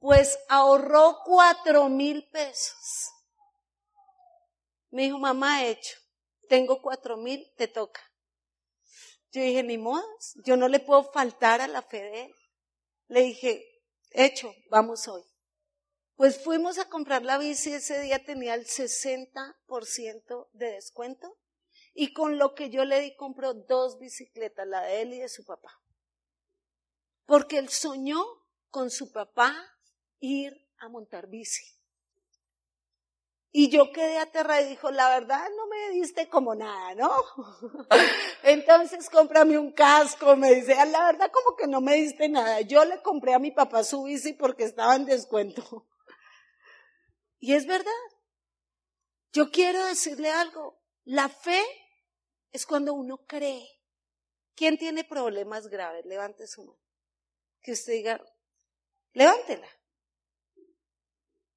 [0.00, 3.08] Pues ahorró cuatro mil pesos.
[4.90, 5.96] Me dijo, mamá, hecho,
[6.48, 8.00] tengo cuatro mil, te toca.
[9.30, 12.34] Yo dije, ni modas, yo no le puedo faltar a la fe de.
[13.06, 13.64] Le dije,
[14.10, 15.22] hecho, vamos hoy.
[16.16, 21.38] Pues fuimos a comprar la bici, ese día tenía el 60% de descuento
[22.00, 25.28] y con lo que yo le di compró dos bicicletas, la de él y de
[25.28, 25.82] su papá.
[27.26, 28.22] Porque él soñó
[28.70, 29.52] con su papá
[30.20, 31.76] ir a montar bici.
[33.50, 37.10] Y yo quedé aterrada y dijo, la verdad no me diste como nada, ¿no?
[38.44, 42.60] Entonces cómprame un casco, me dice, ah, la verdad como que no me diste nada.
[42.60, 45.88] Yo le compré a mi papá su bici porque estaba en descuento.
[47.40, 47.90] Y es verdad.
[49.32, 50.80] Yo quiero decirle algo.
[51.04, 51.62] La fe
[52.52, 53.68] es cuando uno cree.
[54.54, 56.04] ¿Quién tiene problemas graves?
[56.04, 56.80] Levante su mano.
[57.62, 58.24] Que usted diga,
[59.12, 59.68] levántela.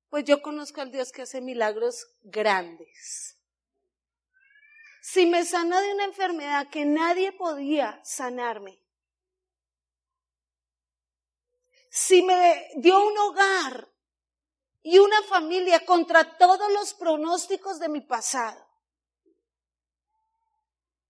[0.10, 3.38] Pues yo conozco al Dios que hace milagros grandes.
[5.02, 8.80] Si me sana de una enfermedad que nadie podía sanarme,
[11.90, 13.90] si me dio un hogar
[14.84, 18.71] y una familia contra todos los pronósticos de mi pasado,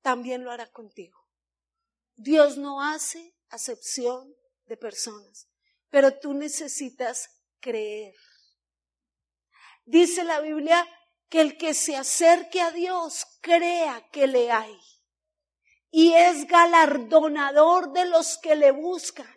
[0.02, 1.20] también lo hará contigo.
[2.16, 4.36] Dios no hace acepción
[4.66, 5.47] de personas,
[5.89, 7.30] pero tú necesitas
[7.60, 8.16] creer.
[9.86, 10.88] Dice la Biblia
[11.30, 14.78] que el que se acerque a Dios crea que le hay
[15.91, 19.28] y es galardonador de los que le buscan.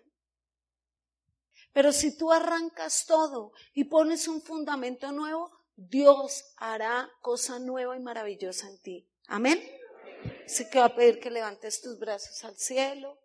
[1.72, 8.00] Pero si tú arrancas todo y pones un fundamento nuevo, Dios hará cosa nueva y
[8.00, 9.08] maravillosa en ti.
[9.26, 9.60] Amén.
[10.44, 13.18] Así que va a pedir que levantes tus brazos al cielo.